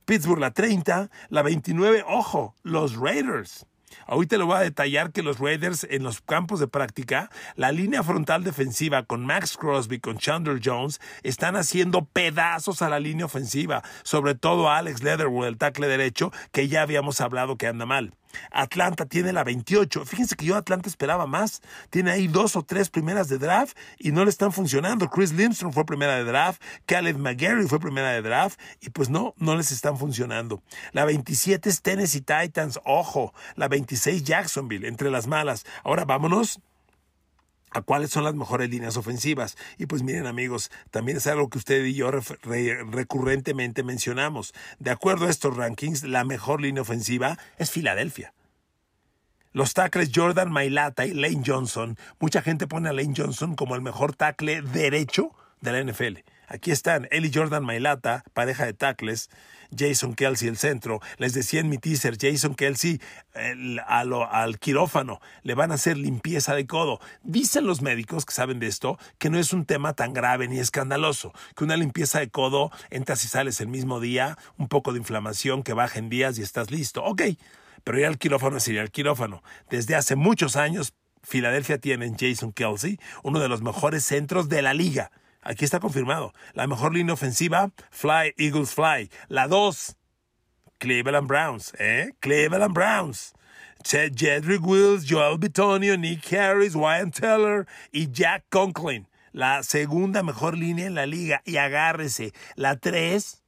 Pittsburgh 0.05 0.39
la 0.39 0.51
30, 0.51 1.09
la 1.29 1.41
29, 1.41 2.03
ojo, 2.07 2.55
los 2.63 2.95
Raiders. 2.95 3.65
Ahorita 4.07 4.37
le 4.37 4.43
voy 4.43 4.57
a 4.57 4.61
detallar 4.61 5.11
que 5.11 5.23
los 5.23 5.39
Raiders 5.39 5.85
en 5.89 6.03
los 6.03 6.21
campos 6.21 6.59
de 6.59 6.67
práctica, 6.67 7.29
la 7.55 7.71
línea 7.71 8.03
frontal 8.03 8.43
defensiva 8.43 9.03
con 9.03 9.25
Max 9.25 9.57
Crosby, 9.57 9.99
con 9.99 10.17
Chandler 10.17 10.59
Jones, 10.63 10.99
están 11.23 11.55
haciendo 11.55 12.05
pedazos 12.05 12.81
a 12.81 12.89
la 12.89 12.99
línea 12.99 13.25
ofensiva, 13.25 13.83
sobre 14.03 14.35
todo 14.35 14.69
a 14.69 14.77
Alex 14.77 15.03
Leatherwood, 15.03 15.47
el 15.47 15.57
tackle 15.57 15.87
derecho, 15.87 16.31
que 16.51 16.67
ya 16.67 16.81
habíamos 16.81 17.21
hablado 17.21 17.57
que 17.57 17.67
anda 17.67 17.85
mal. 17.85 18.13
Atlanta 18.51 19.05
tiene 19.05 19.33
la 19.33 19.43
28. 19.43 20.05
Fíjense 20.05 20.35
que 20.35 20.45
yo 20.45 20.55
Atlanta 20.55 20.89
esperaba 20.89 21.27
más. 21.27 21.61
Tiene 21.89 22.11
ahí 22.11 22.27
dos 22.27 22.55
o 22.55 22.63
tres 22.63 22.89
primeras 22.89 23.27
de 23.29 23.37
draft 23.37 23.77
y 23.97 24.11
no 24.11 24.23
le 24.23 24.29
están 24.29 24.51
funcionando. 24.51 25.09
Chris 25.09 25.33
Lindstrom 25.33 25.71
fue 25.73 25.85
primera 25.85 26.15
de 26.15 26.23
draft, 26.23 26.61
Caleb 26.85 27.17
McGarry 27.17 27.67
fue 27.67 27.79
primera 27.79 28.11
de 28.11 28.21
draft 28.21 28.59
y 28.79 28.89
pues 28.89 29.09
no, 29.09 29.33
no 29.37 29.55
les 29.55 29.71
están 29.71 29.97
funcionando. 29.97 30.61
La 30.91 31.05
27 31.05 31.69
es 31.69 31.81
Tennessee 31.81 32.21
Titans, 32.21 32.79
ojo. 32.85 33.33
La 33.55 33.67
26 33.67 34.23
Jacksonville, 34.23 34.87
entre 34.87 35.09
las 35.09 35.27
malas. 35.27 35.65
Ahora 35.83 36.05
vámonos 36.05 36.59
a 37.71 37.81
cuáles 37.81 38.11
son 38.11 38.23
las 38.23 38.35
mejores 38.35 38.69
líneas 38.69 38.97
ofensivas. 38.97 39.57
Y 39.77 39.85
pues 39.85 40.03
miren 40.03 40.27
amigos, 40.27 40.71
también 40.91 41.17
es 41.17 41.27
algo 41.27 41.49
que 41.49 41.57
usted 41.57 41.83
y 41.85 41.93
yo 41.93 42.11
recurrentemente 42.11 43.83
mencionamos. 43.83 44.53
De 44.79 44.91
acuerdo 44.91 45.25
a 45.25 45.29
estos 45.29 45.55
rankings, 45.55 46.03
la 46.03 46.23
mejor 46.23 46.61
línea 46.61 46.81
ofensiva 46.81 47.37
es 47.57 47.71
Filadelfia. 47.71 48.33
Los 49.53 49.73
tackles 49.73 50.11
Jordan 50.13 50.51
Mailata 50.51 51.05
y 51.05 51.13
Lane 51.13 51.43
Johnson, 51.45 51.97
mucha 52.19 52.41
gente 52.41 52.67
pone 52.67 52.87
a 52.87 52.93
Lane 52.93 53.13
Johnson 53.15 53.55
como 53.55 53.75
el 53.75 53.81
mejor 53.81 54.15
tackle 54.15 54.61
derecho 54.61 55.31
de 55.59 55.71
la 55.73 55.91
NFL. 55.91 56.19
Aquí 56.53 56.71
están 56.71 57.07
Eli 57.11 57.31
Jordan 57.33 57.63
Mailata, 57.63 58.25
pareja 58.33 58.65
de 58.65 58.73
tackles, 58.73 59.29
Jason 59.73 60.15
Kelsey 60.15 60.49
el 60.49 60.57
centro. 60.57 60.99
Les 61.17 61.33
decía 61.33 61.61
en 61.61 61.69
mi 61.69 61.77
teaser, 61.77 62.17
Jason 62.19 62.55
Kelsey 62.55 62.99
al 63.87 64.59
quirófano, 64.59 65.21
le 65.43 65.55
van 65.55 65.71
a 65.71 65.75
hacer 65.75 65.95
limpieza 65.95 66.53
de 66.53 66.67
codo. 66.67 66.99
Dicen 67.23 67.65
los 67.65 67.81
médicos 67.81 68.25
que 68.25 68.33
saben 68.33 68.59
de 68.59 68.67
esto 68.67 68.99
que 69.17 69.29
no 69.29 69.39
es 69.39 69.53
un 69.53 69.63
tema 69.63 69.93
tan 69.93 70.11
grave 70.11 70.49
ni 70.49 70.59
escandaloso, 70.59 71.31
que 71.55 71.63
una 71.63 71.77
limpieza 71.77 72.19
de 72.19 72.29
codo 72.29 72.69
entras 72.89 73.23
y 73.23 73.29
sales 73.29 73.61
el 73.61 73.69
mismo 73.69 74.01
día, 74.01 74.37
un 74.57 74.67
poco 74.67 74.91
de 74.91 74.99
inflamación 74.99 75.63
que 75.63 75.71
baja 75.71 75.99
en 75.99 76.09
días 76.09 76.37
y 76.37 76.41
estás 76.41 76.69
listo. 76.69 77.01
Ok, 77.05 77.21
pero 77.85 77.97
ir 77.97 78.07
al 78.07 78.17
quirófano 78.17 78.57
es 78.57 78.67
ir 78.67 78.81
al 78.81 78.91
quirófano. 78.91 79.41
Desde 79.69 79.95
hace 79.95 80.17
muchos 80.17 80.57
años, 80.57 80.95
Filadelfia 81.23 81.77
tiene 81.77 82.07
en 82.07 82.17
Jason 82.17 82.51
Kelsey 82.51 82.99
uno 83.23 83.39
de 83.39 83.47
los 83.47 83.61
mejores 83.61 84.03
centros 84.03 84.49
de 84.49 84.61
la 84.61 84.73
liga. 84.73 85.11
Aquí 85.41 85.65
está 85.65 85.79
confirmado. 85.79 86.33
La 86.53 86.67
mejor 86.67 86.93
línea 86.93 87.13
ofensiva, 87.13 87.71
Fly, 87.89 88.35
Eagles 88.37 88.73
Fly. 88.75 89.09
La 89.27 89.47
dos, 89.47 89.95
Cleveland 90.77 91.27
Browns, 91.27 91.73
¿eh? 91.79 92.11
Cleveland 92.19 92.73
Browns. 92.73 93.33
Jedrick 93.83 94.63
Wills, 94.63 95.05
Joel 95.09 95.39
Bitonio, 95.39 95.97
Nick 95.97 96.31
Harris, 96.31 96.75
Wyatt 96.75 97.19
Teller 97.19 97.67
y 97.91 98.11
Jack 98.11 98.45
Conklin. 98.49 99.07
La 99.31 99.63
segunda 99.63 100.21
mejor 100.21 100.57
línea 100.57 100.85
en 100.85 100.93
la 100.93 101.07
liga. 101.07 101.41
Y 101.45 101.57
agárrese. 101.57 102.33
La 102.55 102.77
tres 102.77 103.41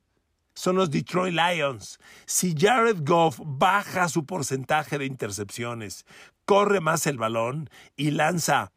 son 0.55 0.75
los 0.75 0.89
Detroit 0.89 1.35
Lions. 1.35 1.99
Si 2.25 2.55
Jared 2.57 3.03
Goff 3.03 3.39
baja 3.43 4.09
su 4.09 4.25
porcentaje 4.25 4.97
de 4.97 5.05
intercepciones, 5.05 6.05
corre 6.45 6.79
más 6.79 7.05
el 7.05 7.17
balón 7.17 7.69
y 7.95 8.11
lanza 8.11 8.71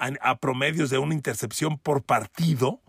a, 0.00 0.36
promedios 0.36 0.90
de 0.90 0.98
una 0.98 1.14
intercepción 1.14 1.78
por 1.78 2.02
partido, 2.02 2.80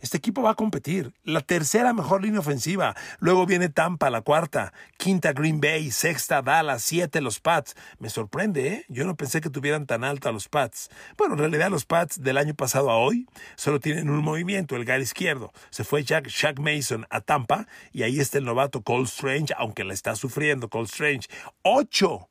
este 0.00 0.16
equipo 0.16 0.40
va 0.40 0.50
a 0.50 0.54
competir. 0.54 1.12
La 1.24 1.42
tercera 1.42 1.92
mejor 1.92 2.22
línea 2.22 2.40
ofensiva. 2.40 2.96
Luego 3.18 3.44
viene 3.44 3.68
Tampa, 3.68 4.08
la 4.08 4.22
cuarta. 4.22 4.72
Quinta 4.96 5.34
Green 5.34 5.60
Bay. 5.60 5.90
Sexta 5.90 6.40
Dallas. 6.40 6.82
Siete 6.82 7.20
los 7.20 7.40
Pats. 7.40 7.76
Me 7.98 8.08
sorprende, 8.08 8.68
¿eh? 8.68 8.84
Yo 8.88 9.04
no 9.04 9.14
pensé 9.14 9.42
que 9.42 9.50
tuvieran 9.50 9.86
tan 9.86 10.02
alta 10.02 10.32
los 10.32 10.48
Pats. 10.48 10.88
Bueno, 11.18 11.34
en 11.34 11.40
realidad 11.40 11.70
los 11.70 11.84
Pats 11.84 12.22
del 12.22 12.38
año 12.38 12.54
pasado 12.54 12.90
a 12.90 12.96
hoy 12.96 13.26
solo 13.56 13.78
tienen 13.78 14.08
un 14.08 14.24
movimiento, 14.24 14.74
el 14.74 14.86
gar 14.86 15.00
izquierdo. 15.00 15.52
Se 15.68 15.84
fue 15.84 16.02
Jack, 16.02 16.28
Shaq 16.28 16.58
Mason 16.60 17.06
a 17.10 17.20
Tampa 17.20 17.66
y 17.92 18.02
ahí 18.02 18.20
está 18.20 18.38
el 18.38 18.44
novato 18.44 18.82
Cole 18.82 19.04
Strange, 19.04 19.52
aunque 19.58 19.84
la 19.84 19.92
está 19.92 20.16
sufriendo 20.16 20.70
Cole 20.70 20.86
Strange. 20.86 21.28
Ocho 21.62 22.29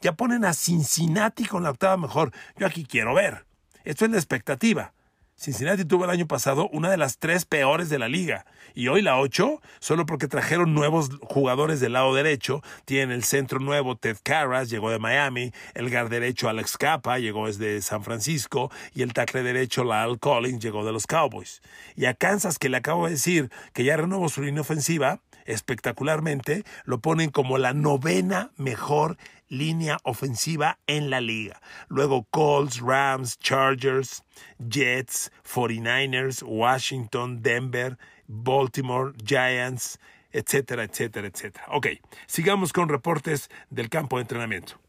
ya 0.00 0.12
ponen 0.12 0.44
a 0.44 0.54
Cincinnati 0.54 1.46
con 1.46 1.62
la 1.62 1.70
octava 1.70 1.96
mejor. 1.96 2.32
Yo 2.56 2.66
aquí 2.66 2.84
quiero 2.84 3.14
ver. 3.14 3.46
Esto 3.84 4.04
es 4.04 4.10
la 4.10 4.16
expectativa. 4.16 4.92
Cincinnati 5.38 5.84
tuvo 5.84 6.04
el 6.04 6.10
año 6.10 6.26
pasado 6.26 6.66
una 6.72 6.90
de 6.90 6.96
las 6.96 7.18
tres 7.18 7.44
peores 7.44 7.90
de 7.90 7.98
la 7.98 8.08
liga. 8.08 8.46
Y 8.74 8.88
hoy 8.88 9.02
la 9.02 9.18
ocho, 9.18 9.60
solo 9.80 10.06
porque 10.06 10.28
trajeron 10.28 10.72
nuevos 10.72 11.10
jugadores 11.20 11.78
del 11.78 11.92
lado 11.92 12.14
derecho. 12.14 12.62
Tienen 12.86 13.10
el 13.10 13.22
centro 13.22 13.60
nuevo, 13.60 13.96
Ted 13.96 14.16
Carras, 14.22 14.70
llegó 14.70 14.90
de 14.90 14.98
Miami. 14.98 15.52
El 15.74 15.90
guard 15.90 16.08
derecho, 16.08 16.48
Alex 16.48 16.78
Capa, 16.78 17.18
llegó 17.18 17.48
desde 17.48 17.82
San 17.82 18.02
Francisco. 18.02 18.70
Y 18.94 19.02
el 19.02 19.12
tackle 19.12 19.42
derecho, 19.42 19.84
Lyle 19.84 20.18
Collins, 20.18 20.62
llegó 20.62 20.86
de 20.86 20.92
los 20.92 21.06
Cowboys. 21.06 21.60
Y 21.96 22.06
a 22.06 22.14
Kansas, 22.14 22.58
que 22.58 22.70
le 22.70 22.78
acabo 22.78 23.04
de 23.04 23.12
decir 23.12 23.50
que 23.74 23.84
ya 23.84 23.98
renovó 23.98 24.30
su 24.30 24.40
línea 24.40 24.62
ofensiva, 24.62 25.20
espectacularmente, 25.46 26.64
lo 26.84 27.00
ponen 27.00 27.30
como 27.30 27.58
la 27.58 27.72
novena 27.72 28.50
mejor 28.56 29.16
línea 29.48 29.98
ofensiva 30.02 30.78
en 30.86 31.10
la 31.10 31.20
liga. 31.20 31.60
Luego 31.88 32.26
Colts, 32.30 32.80
Rams, 32.80 33.38
Chargers, 33.38 34.24
Jets, 34.58 35.32
49ers, 35.44 36.42
Washington, 36.46 37.42
Denver, 37.42 37.96
Baltimore, 38.26 39.12
Giants, 39.24 39.98
etcétera, 40.32 40.84
etcétera, 40.84 41.28
etcétera. 41.28 41.64
Ok, 41.70 41.88
sigamos 42.26 42.72
con 42.72 42.88
reportes 42.88 43.48
del 43.70 43.88
campo 43.88 44.16
de 44.16 44.22
entrenamiento. 44.22 44.80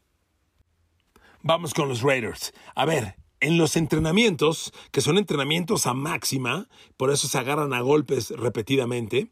Vamos 1.42 1.72
con 1.72 1.88
los 1.88 2.02
Raiders. 2.02 2.52
A 2.74 2.84
ver, 2.84 3.14
en 3.40 3.58
los 3.58 3.76
entrenamientos, 3.76 4.72
que 4.90 5.00
son 5.00 5.18
entrenamientos 5.18 5.86
a 5.86 5.94
máxima, 5.94 6.68
por 6.96 7.10
eso 7.10 7.28
se 7.28 7.38
agarran 7.38 7.72
a 7.72 7.80
golpes 7.80 8.30
repetidamente, 8.30 9.28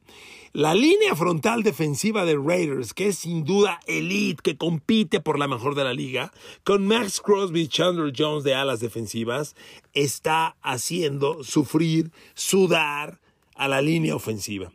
la 0.52 0.74
línea 0.74 1.14
frontal 1.14 1.62
defensiva 1.62 2.24
de 2.24 2.36
Raiders, 2.36 2.94
que 2.94 3.08
es 3.08 3.18
sin 3.18 3.44
duda 3.44 3.78
elite, 3.86 4.40
que 4.42 4.56
compite 4.56 5.20
por 5.20 5.38
la 5.38 5.48
mejor 5.48 5.74
de 5.74 5.84
la 5.84 5.92
liga, 5.92 6.32
con 6.64 6.86
Max 6.86 7.20
Crosby 7.20 7.62
y 7.62 7.68
Chandler 7.68 8.12
Jones 8.16 8.42
de 8.42 8.54
alas 8.54 8.80
defensivas, 8.80 9.54
está 9.92 10.56
haciendo 10.62 11.44
sufrir, 11.44 12.10
sudar 12.34 13.20
a 13.54 13.68
la 13.68 13.82
línea 13.82 14.16
ofensiva. 14.16 14.72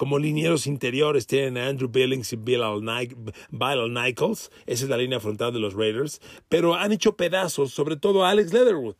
Como 0.00 0.18
linieros 0.18 0.66
interiores 0.66 1.26
tienen 1.26 1.58
a 1.58 1.66
Andrew 1.66 1.90
Billings 1.90 2.32
y 2.32 2.36
Bill 2.36 2.62
Nichols. 3.90 4.50
Esa 4.64 4.84
es 4.84 4.88
la 4.88 4.96
línea 4.96 5.20
frontal 5.20 5.52
de 5.52 5.58
los 5.58 5.74
Raiders. 5.74 6.22
Pero 6.48 6.74
han 6.74 6.92
hecho 6.92 7.16
pedazos, 7.16 7.74
sobre 7.74 7.96
todo 7.96 8.24
a 8.24 8.30
Alex 8.30 8.50
Leatherwood. 8.50 8.96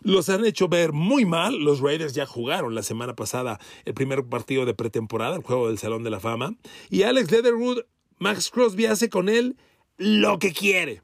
Los 0.00 0.28
han 0.28 0.44
hecho 0.44 0.66
ver 0.66 0.92
muy 0.92 1.24
mal. 1.24 1.56
Los 1.58 1.78
Raiders 1.78 2.14
ya 2.14 2.26
jugaron 2.26 2.74
la 2.74 2.82
semana 2.82 3.14
pasada 3.14 3.60
el 3.84 3.94
primer 3.94 4.26
partido 4.26 4.66
de 4.66 4.74
pretemporada, 4.74 5.36
el 5.36 5.44
juego 5.44 5.68
del 5.68 5.78
Salón 5.78 6.02
de 6.02 6.10
la 6.10 6.18
Fama. 6.18 6.56
Y 6.90 7.04
Alex 7.04 7.30
Leatherwood, 7.30 7.82
Max 8.18 8.50
Crosby 8.50 8.86
hace 8.86 9.08
con 9.08 9.28
él 9.28 9.56
lo 9.98 10.40
que 10.40 10.52
quiere. 10.52 11.02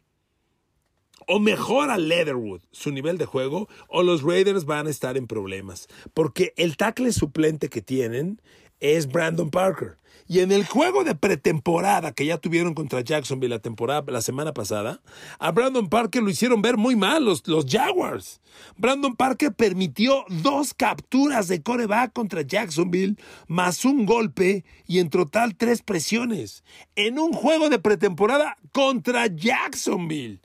O 1.28 1.38
mejora 1.38 1.98
Leatherwood 1.98 2.62
su 2.72 2.90
nivel 2.90 3.16
de 3.16 3.26
juego, 3.26 3.68
o 3.86 4.02
los 4.02 4.24
Raiders 4.24 4.64
van 4.64 4.88
a 4.88 4.90
estar 4.90 5.16
en 5.16 5.28
problemas. 5.28 5.86
Porque 6.14 6.52
el 6.56 6.76
tackle 6.76 7.12
suplente 7.12 7.68
que 7.68 7.80
tienen 7.80 8.40
es 8.82 9.06
Brandon 9.06 9.48
Parker. 9.48 9.96
Y 10.26 10.40
en 10.40 10.50
el 10.50 10.66
juego 10.66 11.04
de 11.04 11.14
pretemporada 11.14 12.12
que 12.12 12.26
ya 12.26 12.38
tuvieron 12.38 12.74
contra 12.74 13.00
Jacksonville 13.00 13.54
la 13.54 13.58
temporada 13.58 14.04
la 14.10 14.22
semana 14.22 14.52
pasada, 14.52 15.00
a 15.38 15.50
Brandon 15.52 15.88
Parker 15.88 16.22
lo 16.22 16.30
hicieron 16.30 16.62
ver 16.62 16.76
muy 16.76 16.96
mal 16.96 17.24
los, 17.24 17.46
los 17.46 17.66
Jaguars. 17.66 18.40
Brandon 18.76 19.14
Parker 19.14 19.52
permitió 19.52 20.24
dos 20.28 20.74
capturas 20.74 21.48
de 21.48 21.62
coreback 21.62 22.12
contra 22.12 22.42
Jacksonville, 22.42 23.16
más 23.46 23.84
un 23.84 24.04
golpe 24.04 24.64
y 24.86 24.98
en 24.98 25.10
total 25.10 25.56
tres 25.56 25.82
presiones. 25.82 26.64
En 26.96 27.18
un 27.18 27.32
juego 27.32 27.68
de 27.68 27.78
pretemporada 27.78 28.56
contra 28.72 29.26
Jacksonville. 29.26 30.40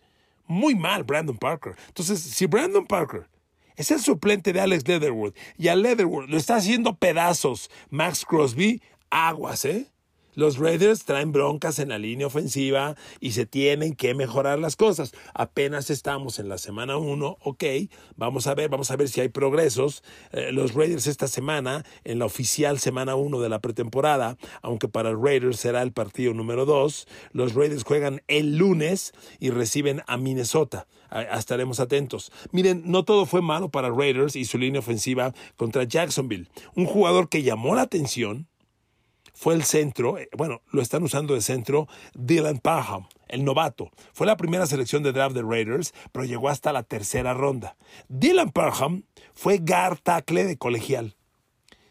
Muy 0.47 0.75
mal, 0.75 1.03
Brandon 1.03 1.37
Parker. 1.37 1.75
Entonces, 1.87 2.19
si 2.19 2.45
Brandon 2.45 2.85
Parker 2.85 3.27
es 3.77 3.91
el 3.91 4.01
suplente 4.01 4.51
de 4.51 4.59
Alex 4.59 4.87
Leatherwood. 4.87 5.33
Y 5.57 5.69
a 5.69 5.75
Leatherwood 5.75 6.27
lo 6.27 6.37
está 6.37 6.57
haciendo 6.57 6.97
pedazos. 6.97 7.71
Max 7.89 8.25
Crosby, 8.25 8.81
aguas, 9.09 9.63
¿eh? 9.63 9.87
Los 10.37 10.59
Raiders 10.59 11.03
traen 11.03 11.31
broncas 11.31 11.79
en 11.79 11.89
la 11.89 11.97
línea 11.97 12.27
ofensiva 12.27 12.95
y 13.19 13.31
se 13.31 13.47
tienen 13.47 13.95
que 13.95 14.13
mejorar 14.13 14.59
las 14.59 14.75
cosas. 14.75 15.11
Apenas 15.33 15.89
estamos 15.89 16.37
en 16.37 16.47
la 16.47 16.59
semana 16.59 16.97
1, 16.97 17.39
ok, 17.41 17.63
vamos 18.17 18.45
a 18.45 18.53
ver, 18.53 18.69
vamos 18.69 18.91
a 18.91 18.97
ver 18.97 19.09
si 19.09 19.19
hay 19.19 19.29
progresos. 19.29 20.03
Eh, 20.31 20.51
los 20.51 20.75
Raiders 20.75 21.07
esta 21.07 21.27
semana, 21.27 21.83
en 22.03 22.19
la 22.19 22.25
oficial 22.25 22.77
semana 22.77 23.15
1 23.15 23.41
de 23.41 23.49
la 23.49 23.61
pretemporada, 23.61 24.37
aunque 24.61 24.87
para 24.87 25.11
Raiders 25.11 25.57
será 25.57 25.81
el 25.81 25.91
partido 25.91 26.35
número 26.35 26.67
2, 26.67 27.07
los 27.31 27.55
Raiders 27.55 27.83
juegan 27.83 28.21
el 28.27 28.57
lunes 28.57 29.13
y 29.39 29.49
reciben 29.49 30.03
a 30.05 30.17
Minnesota. 30.17 30.85
estaremos 31.33 31.79
atentos. 31.79 32.31
Miren, 32.51 32.83
no 32.85 33.05
todo 33.05 33.25
fue 33.25 33.41
malo 33.41 33.69
para 33.69 33.89
Raiders 33.89 34.35
y 34.35 34.45
su 34.45 34.59
línea 34.59 34.81
ofensiva 34.81 35.33
contra 35.55 35.83
Jacksonville. 35.83 36.47
Un 36.75 36.85
jugador 36.85 37.27
que 37.27 37.41
llamó 37.41 37.73
la 37.73 37.81
atención 37.81 38.47
fue 39.37 39.53
el 39.53 39.63
centro, 39.63 40.17
eh, 40.17 40.29
bueno, 40.35 40.63
lo 40.71 40.81
están 40.81 41.03
usando 41.03 41.35
de 41.35 41.41
centro 41.41 41.87
Dylan 42.15 42.57
Parham, 42.57 43.05
el 43.27 43.45
novato. 43.45 43.91
Fue 44.11 44.25
la 44.25 44.35
primera 44.35 44.65
selección 44.65 45.03
de 45.03 45.11
draft 45.11 45.35
de 45.35 45.43
Raiders, 45.43 45.93
pero 46.11 46.25
llegó 46.25 46.49
hasta 46.49 46.73
la 46.73 46.81
tercera 46.81 47.35
ronda. 47.35 47.77
Dylan 48.09 48.51
Parham 48.51 49.03
fue 49.35 49.59
guard 49.59 49.99
tackle 50.01 50.45
de 50.45 50.57
colegial. 50.57 51.15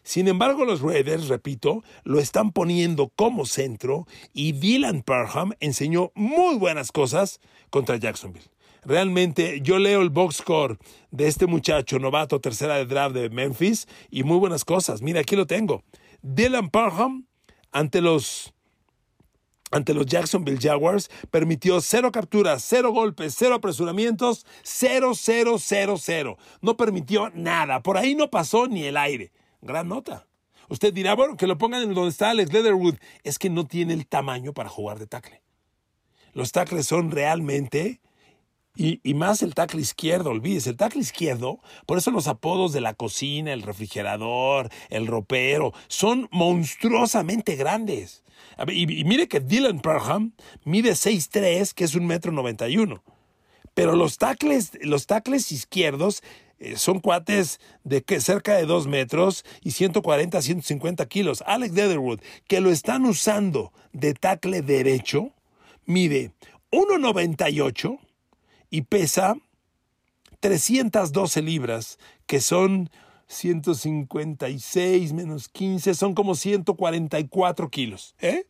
Sin 0.03 0.27
embargo, 0.27 0.65
los 0.65 0.81
Raiders, 0.81 1.29
repito, 1.29 1.83
lo 2.03 2.19
están 2.19 2.51
poniendo 2.51 3.13
como 3.15 3.45
centro 3.45 4.07
y 4.33 4.51
Dylan 4.51 5.01
Parham 5.01 5.53
enseñó 5.61 6.11
muy 6.15 6.57
buenas 6.57 6.91
cosas 6.91 7.39
contra 7.69 7.95
Jacksonville. 7.95 8.49
Realmente 8.83 9.61
yo 9.61 9.79
leo 9.79 10.01
el 10.01 10.09
box 10.09 10.37
score 10.37 10.77
de 11.11 11.27
este 11.27 11.45
muchacho 11.45 11.97
novato 11.97 12.41
tercera 12.41 12.75
de 12.75 12.85
draft 12.85 13.15
de 13.15 13.29
Memphis 13.29 13.87
y 14.09 14.23
muy 14.23 14.37
buenas 14.37 14.65
cosas. 14.65 15.01
Mira, 15.01 15.21
aquí 15.21 15.37
lo 15.37 15.47
tengo. 15.47 15.83
Dylan 16.21 16.69
Parham 16.69 17.26
ante 17.77 18.01
los 18.01 18.53
ante 19.69 19.93
los 19.93 20.05
Jacksonville 20.05 20.59
Jaguars, 20.61 21.09
permitió 21.29 21.81
cero 21.81 22.09
capturas, 22.11 22.63
cero 22.65 22.91
golpes, 22.91 23.35
cero 23.37 23.55
apresuramientos, 23.55 24.45
cero, 24.63 25.11
cero, 25.13 25.57
cero, 25.59 25.97
cero. 25.99 26.37
No 26.61 26.77
permitió 26.77 27.29
nada. 27.35 27.83
Por 27.83 27.97
ahí 27.97 28.15
no 28.15 28.29
pasó 28.29 28.67
ni 28.67 28.85
el 28.85 28.95
aire. 28.95 29.33
Gran 29.61 29.89
nota. 29.89 30.25
Usted 30.69 30.93
dirá, 30.93 31.15
bueno, 31.15 31.35
que 31.35 31.47
lo 31.47 31.57
pongan 31.57 31.83
en 31.83 31.93
donde 31.93 32.11
está 32.11 32.29
Alex 32.29 32.53
Leatherwood. 32.53 32.95
Es 33.23 33.37
que 33.37 33.49
no 33.49 33.67
tiene 33.67 33.93
el 33.93 34.07
tamaño 34.07 34.53
para 34.53 34.69
jugar 34.69 34.99
de 34.99 35.07
tackle. 35.07 35.41
Los 36.31 36.53
tackles 36.53 36.87
son 36.87 37.11
realmente 37.11 37.99
y, 38.77 39.13
más 39.15 39.41
el 39.41 39.55
tackle 39.55 39.81
izquierdo, 39.81 40.29
olvídese, 40.29 40.69
el 40.69 40.77
tackle 40.77 41.01
izquierdo, 41.01 41.59
por 41.87 41.97
eso 41.97 42.11
los 42.11 42.27
apodos 42.27 42.73
de 42.73 42.81
la 42.81 42.93
cocina, 42.93 43.51
el 43.51 43.63
refrigerador, 43.63 44.69
el 44.89 45.07
ropero, 45.07 45.73
son 45.87 46.27
monstruosamente 46.31 47.55
grandes. 47.55 48.23
Y, 48.67 49.03
mire 49.03 49.27
que 49.27 49.39
Dylan 49.39 49.79
Parham 49.79 50.33
mide 50.63 50.91
6'3, 50.91 51.73
que 51.73 51.85
es 51.85 51.95
un 51.95 52.05
metro 52.05 52.31
91. 52.31 53.03
Pero 53.73 53.95
los 53.95 54.17
tackles, 54.17 54.71
los 54.81 55.07
tackles 55.07 55.51
izquierdos 55.51 56.23
eh, 56.59 56.77
son 56.77 56.99
cuates 56.99 57.59
de 57.83 58.03
que 58.03 58.19
cerca 58.19 58.55
de 58.55 58.65
2 58.65 58.87
metros 58.87 59.45
y 59.61 59.71
140 59.71 60.41
150 60.41 61.05
kilos. 61.07 61.43
Alex 61.45 61.73
Leatherwood, 61.73 62.19
que 62.47 62.61
lo 62.61 62.71
están 62.71 63.05
usando 63.05 63.71
de 63.91 64.13
tackle 64.13 64.61
derecho, 64.61 65.31
mide 65.85 66.31
1,98 66.71 67.99
y 68.69 68.83
pesa 68.83 69.35
312 70.39 71.41
libras, 71.41 71.97
que 72.25 72.41
son 72.41 72.89
156 73.27 75.13
menos 75.13 75.49
15, 75.49 75.93
son 75.93 76.13
como 76.13 76.35
144 76.35 77.69
kilos. 77.69 78.15
¿eh? 78.19 78.47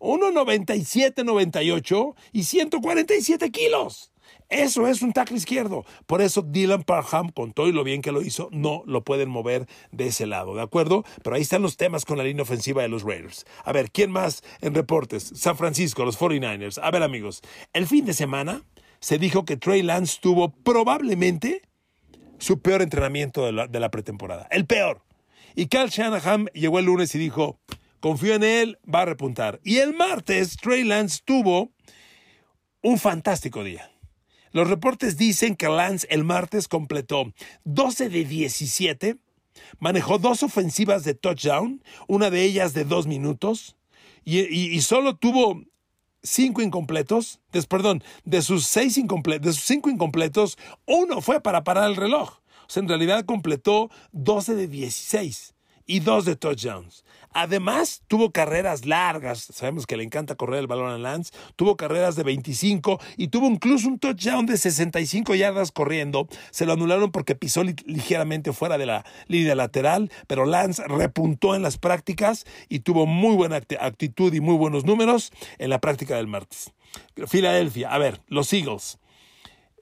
1,97, 0.00 1.24
98 1.24 2.16
y 2.32 2.42
147 2.44 3.50
kilos. 3.50 4.12
Eso 4.48 4.86
es 4.86 5.02
un 5.02 5.12
tackle 5.12 5.36
izquierdo. 5.36 5.84
Por 6.06 6.20
eso 6.20 6.42
Dylan 6.42 6.84
Parham, 6.84 7.30
con 7.30 7.52
todo 7.52 7.68
y 7.68 7.72
lo 7.72 7.82
bien 7.82 8.02
que 8.02 8.12
lo 8.12 8.22
hizo, 8.22 8.48
no 8.52 8.82
lo 8.86 9.02
pueden 9.02 9.28
mover 9.28 9.66
de 9.90 10.08
ese 10.08 10.26
lado, 10.26 10.54
¿de 10.54 10.62
acuerdo? 10.62 11.04
Pero 11.22 11.34
ahí 11.36 11.42
están 11.42 11.62
los 11.62 11.76
temas 11.76 12.04
con 12.04 12.18
la 12.18 12.24
línea 12.24 12.42
ofensiva 12.42 12.82
de 12.82 12.88
los 12.88 13.02
Raiders. 13.02 13.44
A 13.64 13.72
ver, 13.72 13.90
¿quién 13.90 14.10
más 14.10 14.42
en 14.60 14.74
reportes? 14.74 15.32
San 15.34 15.56
Francisco, 15.56 16.04
los 16.04 16.18
49ers. 16.18 16.78
A 16.82 16.90
ver, 16.90 17.02
amigos, 17.02 17.42
el 17.72 17.86
fin 17.86 18.04
de 18.04 18.14
semana 18.14 18.62
se 19.00 19.18
dijo 19.18 19.44
que 19.44 19.56
Trey 19.56 19.82
Lance 19.82 20.18
tuvo 20.20 20.50
probablemente 20.50 21.62
su 22.38 22.60
peor 22.60 22.82
entrenamiento 22.82 23.46
de 23.46 23.52
la, 23.52 23.66
de 23.66 23.80
la 23.80 23.90
pretemporada. 23.90 24.46
El 24.50 24.66
peor. 24.66 25.02
Y 25.54 25.66
Cal 25.66 25.88
Shanahan 25.88 26.46
llegó 26.52 26.78
el 26.78 26.84
lunes 26.84 27.14
y 27.14 27.18
dijo, 27.18 27.58
confío 28.00 28.34
en 28.34 28.44
él, 28.44 28.78
va 28.92 29.02
a 29.02 29.06
repuntar. 29.06 29.60
Y 29.64 29.78
el 29.78 29.94
martes, 29.94 30.56
Trey 30.56 30.84
Lance 30.84 31.20
tuvo 31.24 31.72
un 32.82 32.98
fantástico 32.98 33.64
día. 33.64 33.90
Los 34.52 34.68
reportes 34.68 35.16
dicen 35.16 35.56
que 35.56 35.68
Lance 35.68 36.06
el 36.10 36.24
martes 36.24 36.68
completó 36.68 37.32
12 37.64 38.08
de 38.08 38.24
17, 38.24 39.16
manejó 39.78 40.18
dos 40.18 40.42
ofensivas 40.42 41.04
de 41.04 41.14
touchdown, 41.14 41.82
una 42.06 42.30
de 42.30 42.42
ellas 42.42 42.72
de 42.72 42.84
dos 42.84 43.06
minutos, 43.06 43.76
y, 44.24 44.40
y, 44.40 44.74
y 44.74 44.80
solo 44.82 45.16
tuvo 45.16 45.62
cinco 46.22 46.62
incompletos, 46.62 47.40
des, 47.52 47.66
perdón, 47.66 48.02
de 48.24 48.42
sus, 48.42 48.66
seis 48.66 48.98
incompletos, 48.98 49.46
de 49.46 49.52
sus 49.52 49.64
cinco 49.64 49.90
incompletos, 49.90 50.58
uno 50.86 51.20
fue 51.20 51.40
para 51.40 51.64
parar 51.64 51.88
el 51.88 51.96
reloj. 51.96 52.40
O 52.40 52.68
sea, 52.68 52.82
en 52.82 52.88
realidad 52.88 53.24
completó 53.24 53.90
12 54.12 54.54
de 54.54 54.68
16 54.68 55.55
y 55.86 56.00
dos 56.00 56.24
de 56.24 56.36
touchdowns. 56.36 57.04
Además, 57.32 58.02
tuvo 58.08 58.30
carreras 58.32 58.86
largas. 58.86 59.46
Sabemos 59.52 59.86
que 59.86 59.96
le 59.96 60.04
encanta 60.04 60.36
correr 60.36 60.60
el 60.60 60.66
balón 60.66 60.90
a 60.90 60.96
Lance. 60.96 61.32
Tuvo 61.54 61.76
carreras 61.76 62.16
de 62.16 62.22
25 62.22 62.98
y 63.18 63.28
tuvo 63.28 63.46
incluso 63.46 63.88
un 63.88 63.98
touchdown 63.98 64.46
de 64.46 64.56
65 64.56 65.34
yardas 65.34 65.70
corriendo. 65.70 66.28
Se 66.50 66.64
lo 66.64 66.72
anularon 66.72 67.12
porque 67.12 67.34
pisó 67.34 67.62
ligeramente 67.62 68.54
fuera 68.54 68.78
de 68.78 68.86
la 68.86 69.04
línea 69.28 69.54
lateral, 69.54 70.10
pero 70.26 70.46
Lance 70.46 70.82
repuntó 70.88 71.54
en 71.54 71.62
las 71.62 71.76
prácticas 71.76 72.46
y 72.70 72.80
tuvo 72.80 73.04
muy 73.04 73.34
buena 73.34 73.56
actitud 73.56 74.32
y 74.32 74.40
muy 74.40 74.56
buenos 74.56 74.86
números 74.86 75.30
en 75.58 75.68
la 75.68 75.80
práctica 75.80 76.16
del 76.16 76.28
martes. 76.28 76.72
Filadelfia, 77.26 77.90
a 77.92 77.98
ver, 77.98 78.22
los 78.28 78.50
Eagles. 78.52 78.98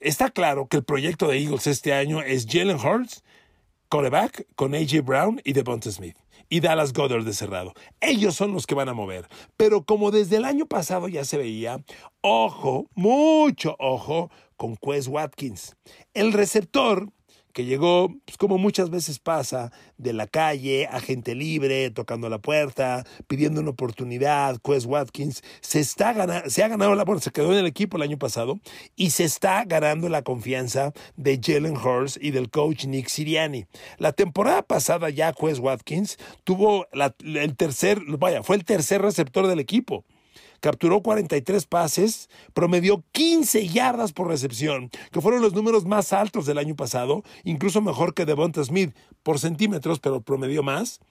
Está 0.01 0.29
claro 0.29 0.67
que 0.67 0.77
el 0.77 0.83
proyecto 0.83 1.29
de 1.29 1.39
Eagles 1.39 1.67
este 1.67 1.93
año 1.93 2.21
es 2.21 2.45
Jalen 2.47 2.77
Hurts, 2.77 3.23
coreback, 3.95 4.45
con 4.55 4.75
AJ 4.75 5.05
Brown 5.05 5.41
y 5.45 5.53
Devonta 5.53 5.89
Smith 5.89 6.17
y 6.49 6.59
Dallas 6.59 6.91
Goddard 6.91 7.23
de 7.23 7.31
cerrado. 7.31 7.71
Ellos 8.01 8.35
son 8.35 8.51
los 8.51 8.67
que 8.67 8.75
van 8.75 8.89
a 8.89 8.93
mover. 8.93 9.25
Pero 9.55 9.85
como 9.85 10.11
desde 10.11 10.35
el 10.35 10.43
año 10.43 10.65
pasado 10.65 11.07
ya 11.07 11.23
se 11.23 11.37
veía, 11.37 11.81
ojo, 12.19 12.89
mucho 12.93 13.77
ojo 13.79 14.29
con 14.57 14.75
Quez 14.75 15.07
Watkins. 15.07 15.77
El 16.13 16.33
receptor 16.33 17.07
que 17.55 17.63
llegó, 17.63 18.09
pues 18.25 18.37
como 18.37 18.57
muchas 18.57 18.89
veces 18.89 19.17
pasa, 19.17 19.71
de 19.97 20.11
la 20.11 20.27
calle 20.27 20.89
a 20.91 20.99
gente 20.99 21.35
libre, 21.35 21.89
tocando 21.89 22.27
la 22.27 22.37
puerta, 22.37 23.05
pidiendo 23.27 23.61
una 23.61 23.69
oportunidad. 23.69 24.57
Quez 24.61 24.85
Watkins 24.85 25.41
se, 25.61 25.79
está 25.79 26.11
ganando, 26.11 26.49
se 26.49 26.63
ha 26.63 26.67
ganado 26.67 26.93
la, 26.95 27.05
bueno, 27.05 27.21
se 27.21 27.31
quedó 27.31 27.53
en 27.53 27.59
el 27.59 27.65
equipo 27.65 27.95
el 27.95 28.03
año 28.03 28.17
pasado 28.17 28.59
y 28.97 29.11
se 29.11 29.23
está 29.23 29.63
ganando 29.63 30.09
la 30.09 30.21
confianza 30.21 30.91
de 31.15 31.39
Jalen 31.41 31.77
Hurst 31.77 32.17
y 32.21 32.31
del 32.31 32.49
coach 32.49 32.87
Nick 32.87 33.07
Siriani. 33.07 33.67
La 33.99 34.11
temporada 34.11 34.61
pasada 34.61 35.09
ya 35.09 35.31
Quez 35.31 35.59
Watkins 35.59 36.17
tuvo 36.43 36.87
la, 36.91 37.15
el 37.23 37.55
tercer, 37.55 38.01
vaya, 38.19 38.43
fue 38.43 38.57
el 38.57 38.65
tercer 38.65 39.01
receptor 39.01 39.47
del 39.47 39.61
equipo 39.61 40.03
capturó 40.65 41.03
43 41.03 41.67
pases, 41.67 42.27
promedió 42.55 43.03
15 43.11 43.67
yardas 43.67 44.13
por 44.13 44.27
recepción, 44.27 44.89
que 45.11 45.21
fueron 45.21 45.43
los 45.43 45.53
números 45.53 45.85
más 45.85 46.11
altos 46.11 46.47
del 46.47 46.57
año 46.57 46.75
pasado, 46.75 47.21
incluso 47.43 47.83
mejor 47.83 48.15
que 48.15 48.25
Devonta 48.25 48.63
Smith 48.63 48.95
por 49.21 49.37
centímetros, 49.37 49.99
pero 49.99 50.21
promedió 50.21 50.63
más 50.63 51.01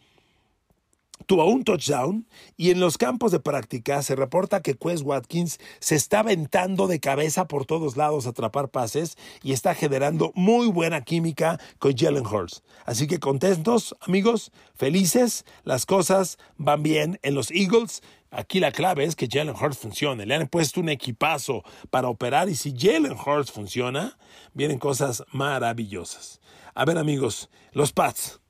tuvo 1.26 1.46
un 1.46 1.64
touchdown 1.64 2.26
y 2.56 2.70
en 2.70 2.80
los 2.80 2.98
campos 2.98 3.32
de 3.32 3.40
práctica 3.40 4.02
se 4.02 4.16
reporta 4.16 4.62
que 4.62 4.76
Quez 4.76 5.02
Watkins 5.02 5.58
se 5.80 5.94
está 5.94 6.20
aventando 6.20 6.86
de 6.86 7.00
cabeza 7.00 7.46
por 7.46 7.66
todos 7.66 7.96
lados 7.96 8.26
a 8.26 8.30
atrapar 8.30 8.68
pases 8.68 9.16
y 9.42 9.52
está 9.52 9.74
generando 9.74 10.32
muy 10.34 10.68
buena 10.68 11.02
química 11.02 11.60
con 11.78 11.96
Jalen 11.96 12.26
Hurts. 12.26 12.62
Así 12.84 13.06
que 13.06 13.20
contentos, 13.20 13.94
amigos, 14.00 14.52
felices, 14.74 15.44
las 15.62 15.86
cosas 15.86 16.38
van 16.56 16.82
bien 16.82 17.18
en 17.22 17.34
los 17.34 17.50
Eagles. 17.50 18.02
Aquí 18.30 18.58
la 18.58 18.72
clave 18.72 19.04
es 19.04 19.14
que 19.14 19.28
Jalen 19.30 19.54
Hurts 19.54 19.78
funcione. 19.78 20.26
Le 20.26 20.34
han 20.34 20.48
puesto 20.48 20.80
un 20.80 20.88
equipazo 20.88 21.62
para 21.90 22.08
operar 22.08 22.48
y 22.48 22.56
si 22.56 22.74
Jalen 22.76 23.16
Hurts 23.16 23.52
funciona, 23.52 24.18
vienen 24.52 24.78
cosas 24.78 25.22
maravillosas. 25.30 26.40
A 26.74 26.84
ver, 26.84 26.98
amigos, 26.98 27.48
los 27.72 27.92
Pats. 27.92 28.40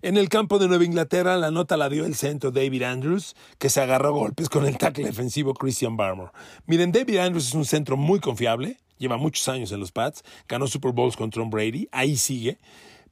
En 0.00 0.16
el 0.16 0.28
campo 0.28 0.60
de 0.60 0.68
Nueva 0.68 0.84
Inglaterra, 0.84 1.36
la 1.36 1.50
nota 1.50 1.76
la 1.76 1.88
dio 1.88 2.06
el 2.06 2.14
centro 2.14 2.52
David 2.52 2.84
Andrews, 2.84 3.34
que 3.58 3.68
se 3.68 3.80
agarró 3.80 4.12
golpes 4.14 4.48
con 4.48 4.64
el 4.64 4.78
tackle 4.78 5.04
defensivo 5.04 5.54
Christian 5.54 5.96
Barmore. 5.96 6.30
Miren, 6.66 6.92
David 6.92 7.16
Andrews 7.16 7.48
es 7.48 7.54
un 7.54 7.64
centro 7.64 7.96
muy 7.96 8.20
confiable, 8.20 8.76
lleva 8.98 9.16
muchos 9.16 9.48
años 9.48 9.72
en 9.72 9.80
los 9.80 9.90
Pats, 9.90 10.22
ganó 10.46 10.68
Super 10.68 10.92
Bowls 10.92 11.16
con 11.16 11.30
Tom 11.30 11.50
Brady, 11.50 11.88
ahí 11.90 12.16
sigue, 12.16 12.58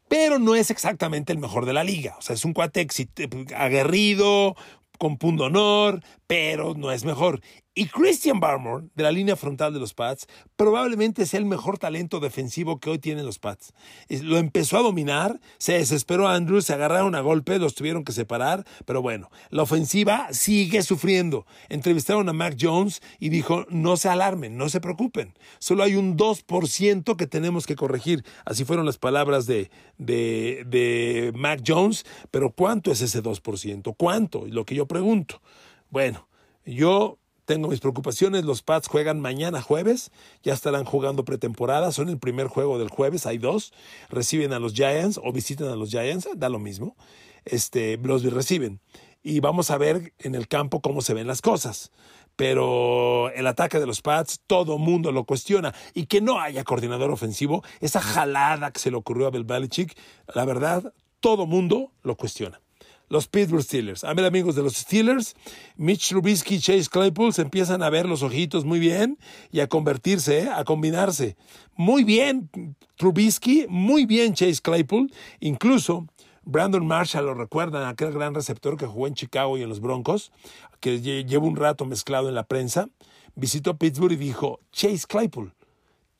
pero 0.06 0.38
no 0.38 0.54
es 0.54 0.70
exactamente 0.70 1.32
el 1.32 1.40
mejor 1.40 1.66
de 1.66 1.72
la 1.72 1.82
liga. 1.82 2.14
O 2.20 2.22
sea, 2.22 2.34
es 2.34 2.44
un 2.44 2.52
cuate 2.52 2.86
aguerrido, 3.56 4.54
con 4.96 5.18
punto 5.18 5.44
honor, 5.44 6.00
pero 6.28 6.74
no 6.74 6.92
es 6.92 7.04
mejor. 7.04 7.40
Y 7.78 7.88
Christian 7.88 8.40
Barmore, 8.40 8.86
de 8.94 9.02
la 9.02 9.12
línea 9.12 9.36
frontal 9.36 9.74
de 9.74 9.78
los 9.78 9.92
Pats, 9.92 10.26
probablemente 10.56 11.26
sea 11.26 11.40
el 11.40 11.44
mejor 11.44 11.76
talento 11.76 12.20
defensivo 12.20 12.80
que 12.80 12.88
hoy 12.88 12.98
tienen 12.98 13.26
los 13.26 13.38
Pats. 13.38 13.74
Lo 14.08 14.38
empezó 14.38 14.78
a 14.78 14.82
dominar, 14.82 15.42
se 15.58 15.74
desesperó 15.74 16.26
Andrews, 16.26 16.64
se 16.64 16.72
agarraron 16.72 17.14
a 17.14 17.20
golpe, 17.20 17.58
los 17.58 17.74
tuvieron 17.74 18.02
que 18.02 18.12
separar, 18.12 18.64
pero 18.86 19.02
bueno, 19.02 19.30
la 19.50 19.62
ofensiva 19.62 20.28
sigue 20.30 20.82
sufriendo. 20.82 21.44
Entrevistaron 21.68 22.30
a 22.30 22.32
Mac 22.32 22.56
Jones 22.58 23.02
y 23.18 23.28
dijo, 23.28 23.66
no 23.68 23.98
se 23.98 24.08
alarmen, 24.08 24.56
no 24.56 24.70
se 24.70 24.80
preocupen, 24.80 25.34
solo 25.58 25.82
hay 25.82 25.96
un 25.96 26.16
2% 26.16 27.14
que 27.16 27.26
tenemos 27.26 27.66
que 27.66 27.76
corregir. 27.76 28.24
Así 28.46 28.64
fueron 28.64 28.86
las 28.86 28.96
palabras 28.96 29.44
de, 29.44 29.70
de, 29.98 30.64
de 30.66 31.30
Mac 31.36 31.60
Jones, 31.66 32.06
pero 32.30 32.52
¿cuánto 32.52 32.90
es 32.90 33.02
ese 33.02 33.22
2%? 33.22 33.94
¿Cuánto? 33.98 34.46
Lo 34.46 34.64
que 34.64 34.74
yo 34.74 34.86
pregunto. 34.86 35.42
Bueno, 35.90 36.26
yo 36.64 37.18
tengo 37.46 37.68
mis 37.68 37.80
preocupaciones. 37.80 38.44
Los 38.44 38.62
Pats 38.62 38.88
juegan 38.88 39.20
mañana 39.20 39.62
jueves, 39.62 40.10
ya 40.42 40.52
estarán 40.52 40.84
jugando 40.84 41.24
pretemporada, 41.24 41.92
son 41.92 42.10
el 42.10 42.18
primer 42.18 42.48
juego 42.48 42.78
del 42.78 42.90
jueves, 42.90 43.24
hay 43.24 43.38
dos. 43.38 43.72
Reciben 44.10 44.52
a 44.52 44.58
los 44.58 44.74
Giants 44.74 45.18
o 45.22 45.32
visitan 45.32 45.68
a 45.68 45.76
los 45.76 45.90
Giants, 45.90 46.28
da 46.36 46.50
lo 46.50 46.58
mismo. 46.58 46.96
Este, 47.46 47.96
los 47.96 48.22
reciben. 48.24 48.80
Y 49.22 49.40
vamos 49.40 49.70
a 49.70 49.78
ver 49.78 50.12
en 50.18 50.34
el 50.34 50.46
campo 50.46 50.80
cómo 50.80 51.00
se 51.00 51.14
ven 51.14 51.26
las 51.26 51.40
cosas. 51.40 51.90
Pero 52.34 53.30
el 53.30 53.46
ataque 53.46 53.80
de 53.80 53.86
los 53.86 54.02
Pats, 54.02 54.40
todo 54.46 54.76
mundo 54.76 55.10
lo 55.10 55.24
cuestiona. 55.24 55.74
Y 55.94 56.06
que 56.06 56.20
no 56.20 56.40
haya 56.40 56.64
coordinador 56.64 57.10
ofensivo, 57.10 57.64
esa 57.80 58.00
jalada 58.00 58.72
que 58.72 58.80
se 58.80 58.90
le 58.90 58.96
ocurrió 58.96 59.26
a 59.26 59.30
Belichick, 59.30 59.96
la 60.34 60.44
verdad, 60.44 60.92
todo 61.20 61.46
mundo 61.46 61.92
lo 62.02 62.16
cuestiona 62.16 62.60
los 63.08 63.28
Pittsburgh 63.28 63.62
Steelers. 63.62 64.04
A 64.04 64.14
ver, 64.14 64.24
amigos 64.24 64.54
de 64.54 64.62
los 64.62 64.74
Steelers, 64.74 65.34
Mitch 65.76 66.08
Trubisky 66.08 66.56
y 66.56 66.60
Chase 66.60 66.88
Claypool 66.90 67.32
se 67.32 67.42
empiezan 67.42 67.82
a 67.82 67.90
ver 67.90 68.06
los 68.06 68.22
ojitos 68.22 68.64
muy 68.64 68.78
bien 68.78 69.18
y 69.50 69.60
a 69.60 69.68
convertirse, 69.68 70.44
¿eh? 70.44 70.48
a 70.48 70.64
combinarse. 70.64 71.36
Muy 71.74 72.04
bien 72.04 72.50
Trubisky, 72.96 73.66
muy 73.68 74.06
bien 74.06 74.34
Chase 74.34 74.60
Claypool. 74.62 75.12
Incluso 75.40 76.06
Brandon 76.42 76.86
Marshall, 76.86 77.26
lo 77.26 77.34
recuerdan, 77.34 77.88
aquel 77.88 78.12
gran 78.12 78.34
receptor 78.34 78.76
que 78.76 78.86
jugó 78.86 79.06
en 79.06 79.14
Chicago 79.14 79.58
y 79.58 79.62
en 79.62 79.68
los 79.68 79.80
Broncos, 79.80 80.32
que 80.80 81.00
lleva 81.00 81.44
un 81.44 81.56
rato 81.56 81.84
mezclado 81.84 82.28
en 82.28 82.34
la 82.34 82.44
prensa, 82.44 82.88
visitó 83.34 83.76
Pittsburgh 83.76 84.12
y 84.12 84.16
dijo, 84.16 84.60
Chase 84.72 85.06
Claypool 85.08 85.52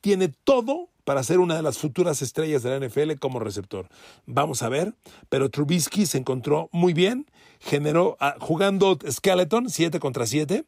tiene 0.01 0.29
todo 0.29 0.89
para 1.07 1.23
ser 1.23 1.39
una 1.39 1.55
de 1.55 1.61
las 1.61 1.77
futuras 1.77 2.21
estrellas 2.21 2.63
de 2.63 2.77
la 2.77 2.85
NFL 2.85 3.13
como 3.13 3.39
receptor. 3.39 3.87
Vamos 4.25 4.61
a 4.61 4.67
ver, 4.67 4.93
pero 5.29 5.49
Trubisky 5.49 6.05
se 6.05 6.17
encontró 6.17 6.67
muy 6.73 6.91
bien, 6.91 7.27
generó, 7.61 8.17
ah, 8.19 8.35
jugando 8.41 8.99
Skeleton 9.09 9.69
7 9.69 10.01
contra 10.01 10.25
7, 10.27 10.65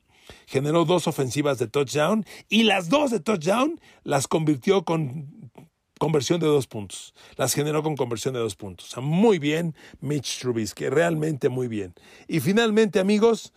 generó 0.48 0.86
dos 0.86 1.08
ofensivas 1.08 1.60
de 1.60 1.68
touchdown 1.68 2.24
y 2.48 2.64
las 2.64 2.88
dos 2.88 3.12
de 3.12 3.20
touchdown 3.20 3.82
las 4.04 4.30
convirtió 4.30 4.86
con 4.86 5.52
conversión 6.00 6.40
de 6.40 6.48
dos 6.48 6.68
puntos. 6.68 7.14
Las 7.36 7.54
generó 7.54 7.84
con 7.84 7.98
conversión 7.98 8.34
de 8.34 8.40
dos 8.40 8.56
puntos. 8.56 8.96
muy 9.02 9.40
bien 9.40 9.76
Mitch 10.00 10.40
Trubisky, 10.40 10.88
realmente 10.88 11.50
muy 11.50 11.68
bien. 11.68 11.94
Y 12.30 12.40
finalmente, 12.40 13.02
amigos, 13.02 13.52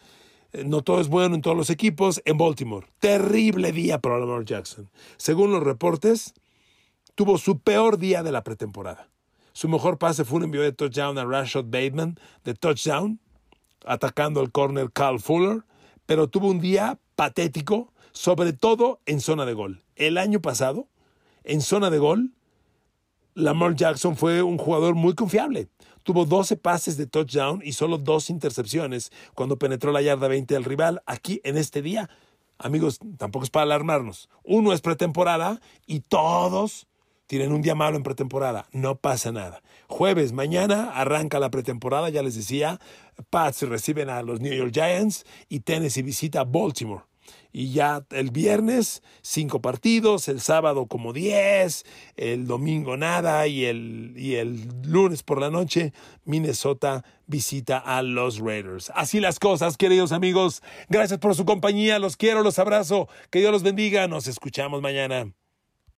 eh, 0.52 0.64
no 0.64 0.82
todo 0.82 1.00
es 1.00 1.06
bueno 1.06 1.36
en 1.36 1.42
todos 1.42 1.56
los 1.56 1.70
equipos. 1.70 2.20
En 2.24 2.38
Baltimore, 2.38 2.88
terrible 2.98 3.70
día 3.70 4.00
para 4.00 4.18
Lamar 4.18 4.44
Jackson. 4.44 4.90
Según 5.16 5.52
los 5.52 5.62
reportes, 5.62 6.34
tuvo 7.14 7.38
su 7.38 7.60
peor 7.60 7.98
día 7.98 8.22
de 8.22 8.32
la 8.32 8.44
pretemporada. 8.44 9.08
Su 9.52 9.68
mejor 9.68 9.98
pase 9.98 10.24
fue 10.24 10.38
un 10.38 10.44
envío 10.44 10.62
de 10.62 10.72
touchdown 10.72 11.18
a 11.18 11.24
Rashad 11.24 11.64
Bateman, 11.64 12.18
de 12.44 12.54
touchdown, 12.54 13.20
atacando 13.84 14.40
al 14.40 14.50
corner 14.50 14.90
Carl 14.90 15.20
Fuller, 15.20 15.64
pero 16.06 16.28
tuvo 16.28 16.48
un 16.48 16.60
día 16.60 16.98
patético, 17.16 17.92
sobre 18.12 18.52
todo 18.52 19.00
en 19.06 19.20
zona 19.20 19.44
de 19.44 19.52
gol. 19.52 19.82
El 19.96 20.18
año 20.18 20.40
pasado, 20.40 20.88
en 21.44 21.60
zona 21.60 21.90
de 21.90 21.98
gol, 21.98 22.32
Lamar 23.34 23.74
Jackson 23.74 24.16
fue 24.16 24.42
un 24.42 24.58
jugador 24.58 24.94
muy 24.94 25.14
confiable. 25.14 25.68
Tuvo 26.02 26.24
12 26.24 26.56
pases 26.56 26.96
de 26.96 27.06
touchdown 27.06 27.60
y 27.64 27.72
solo 27.72 27.98
dos 27.98 28.30
intercepciones 28.30 29.12
cuando 29.34 29.58
penetró 29.58 29.92
la 29.92 30.02
yarda 30.02 30.28
20 30.28 30.54
del 30.54 30.64
rival. 30.64 31.02
Aquí, 31.06 31.40
en 31.44 31.56
este 31.56 31.80
día, 31.80 32.10
amigos, 32.58 32.98
tampoco 33.18 33.44
es 33.44 33.50
para 33.50 33.64
alarmarnos. 33.64 34.28
Uno 34.42 34.72
es 34.72 34.80
pretemporada 34.80 35.60
y 35.86 36.00
todos 36.00 36.86
tienen 37.32 37.54
un 37.54 37.62
día 37.62 37.74
malo 37.74 37.96
en 37.96 38.02
pretemporada, 38.02 38.66
no 38.72 38.96
pasa 38.96 39.32
nada. 39.32 39.62
Jueves, 39.88 40.34
mañana 40.34 40.90
arranca 40.90 41.40
la 41.40 41.50
pretemporada, 41.50 42.10
ya 42.10 42.22
les 42.22 42.34
decía, 42.34 42.78
Pats 43.30 43.62
reciben 43.62 44.10
a 44.10 44.20
los 44.20 44.42
New 44.42 44.52
York 44.52 44.70
Giants 44.74 45.24
y 45.48 45.60
Tennessee 45.60 46.02
visita 46.02 46.44
Baltimore. 46.44 47.04
Y 47.50 47.72
ya 47.72 48.04
el 48.10 48.32
viernes 48.32 49.02
cinco 49.22 49.62
partidos, 49.62 50.28
el 50.28 50.42
sábado 50.42 50.84
como 50.84 51.14
diez, 51.14 51.86
el 52.18 52.46
domingo 52.46 52.98
nada 52.98 53.46
y 53.46 53.64
el, 53.64 54.12
y 54.14 54.34
el 54.34 54.68
lunes 54.82 55.22
por 55.22 55.40
la 55.40 55.48
noche 55.48 55.94
Minnesota 56.26 57.02
visita 57.26 57.78
a 57.78 58.02
los 58.02 58.40
Raiders. 58.40 58.92
Así 58.94 59.20
las 59.20 59.38
cosas, 59.38 59.78
queridos 59.78 60.12
amigos. 60.12 60.62
Gracias 60.90 61.18
por 61.18 61.34
su 61.34 61.46
compañía, 61.46 61.98
los 61.98 62.18
quiero, 62.18 62.42
los 62.42 62.58
abrazo. 62.58 63.08
Que 63.30 63.38
Dios 63.38 63.52
los 63.52 63.62
bendiga. 63.62 64.06
Nos 64.06 64.26
escuchamos 64.26 64.82
mañana. 64.82 65.32